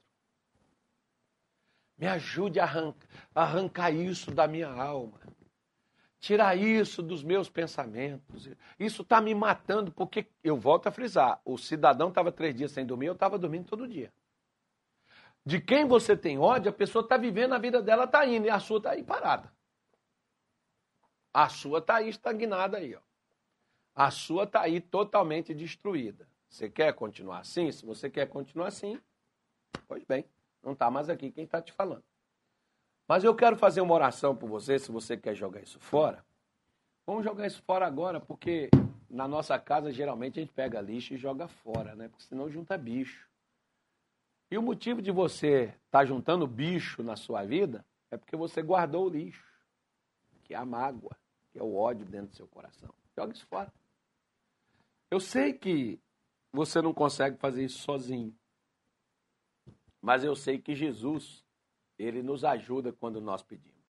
Me 1.97 2.07
ajude 2.07 2.59
a 2.59 2.63
arrancar, 2.63 3.07
a 3.35 3.41
arrancar 3.41 3.91
isso 3.91 4.31
da 4.31 4.47
minha 4.47 4.69
alma. 4.69 5.19
Tirar 6.19 6.55
isso 6.55 7.01
dos 7.01 7.23
meus 7.23 7.49
pensamentos. 7.49 8.49
Isso 8.79 9.01
está 9.01 9.19
me 9.19 9.33
matando, 9.33 9.91
porque 9.91 10.27
eu 10.43 10.57
volto 10.57 10.87
a 10.87 10.91
frisar: 10.91 11.41
o 11.43 11.57
cidadão 11.57 12.09
estava 12.09 12.31
três 12.31 12.55
dias 12.55 12.71
sem 12.71 12.85
dormir, 12.85 13.07
eu 13.07 13.13
estava 13.13 13.37
dormindo 13.37 13.67
todo 13.67 13.87
dia. 13.87 14.13
De 15.45 15.59
quem 15.59 15.85
você 15.85 16.15
tem 16.15 16.37
ódio, 16.37 16.69
a 16.69 16.73
pessoa 16.73 17.03
está 17.03 17.17
vivendo, 17.17 17.53
a 17.53 17.57
vida 17.57 17.81
dela 17.81 18.03
está 18.03 18.25
indo, 18.25 18.45
e 18.45 18.49
a 18.49 18.59
sua 18.59 18.77
está 18.77 18.91
aí 18.91 19.03
parada. 19.03 19.51
A 21.33 21.49
sua 21.49 21.79
está 21.79 21.95
aí 21.95 22.09
estagnada 22.09 22.77
aí, 22.77 22.95
ó. 22.95 22.99
A 23.95 24.11
sua 24.11 24.43
está 24.43 24.61
aí 24.61 24.79
totalmente 24.79 25.53
destruída. 25.53 26.27
Você 26.49 26.69
quer 26.69 26.93
continuar 26.93 27.39
assim? 27.39 27.71
Se 27.71 27.85
você 27.85 28.09
quer 28.09 28.27
continuar 28.27 28.67
assim, 28.67 28.99
pois 29.87 30.03
bem, 30.03 30.25
não 30.63 30.73
está 30.73 30.89
mais 30.89 31.09
aqui 31.09 31.31
quem 31.31 31.43
está 31.43 31.61
te 31.61 31.71
falando. 31.71 32.03
Mas 33.07 33.23
eu 33.23 33.35
quero 33.35 33.55
fazer 33.55 33.81
uma 33.81 33.93
oração 33.93 34.35
por 34.35 34.49
você, 34.49 34.77
se 34.77 34.91
você 34.91 35.15
quer 35.15 35.35
jogar 35.35 35.61
isso 35.61 35.79
fora. 35.79 36.25
Vamos 37.05 37.23
jogar 37.23 37.47
isso 37.47 37.61
fora 37.63 37.87
agora, 37.87 38.19
porque 38.19 38.69
na 39.09 39.27
nossa 39.27 39.57
casa 39.57 39.91
geralmente 39.91 40.39
a 40.39 40.43
gente 40.43 40.53
pega 40.53 40.81
lixo 40.81 41.13
e 41.13 41.17
joga 41.17 41.47
fora, 41.47 41.95
né? 41.95 42.07
Porque 42.07 42.23
senão 42.23 42.49
junta 42.49 42.77
bicho. 42.77 43.27
E 44.51 44.57
o 44.57 44.61
motivo 44.61 45.01
de 45.01 45.11
você 45.11 45.73
estar 45.85 45.99
tá 45.99 46.05
juntando 46.05 46.47
bicho 46.47 47.03
na 47.03 47.15
sua 47.15 47.43
vida 47.43 47.85
é 48.11 48.17
porque 48.17 48.35
você 48.35 48.61
guardou 48.61 49.05
o 49.05 49.09
lixo, 49.09 49.45
que 50.43 50.53
é 50.53 50.57
a 50.57 50.65
mágoa, 50.65 51.15
que 51.51 51.59
é 51.59 51.63
o 51.63 51.75
ódio 51.75 52.05
dentro 52.05 52.27
do 52.27 52.35
seu 52.35 52.47
coração. 52.47 52.93
Joga 53.15 53.33
isso 53.33 53.45
fora. 53.45 53.71
Eu 55.11 55.19
sei 55.19 55.53
que 55.53 55.99
você 56.51 56.81
não 56.81 56.93
consegue 56.93 57.37
fazer 57.37 57.63
isso 57.63 57.79
sozinho. 57.79 58.35
Mas 60.01 60.23
eu 60.23 60.35
sei 60.35 60.59
que 60.59 60.75
Jesus, 60.75 61.45
ele 61.97 62.23
nos 62.23 62.43
ajuda 62.43 62.93
quando 62.93 63.19
nós 63.19 63.43
pedimos. 63.43 63.78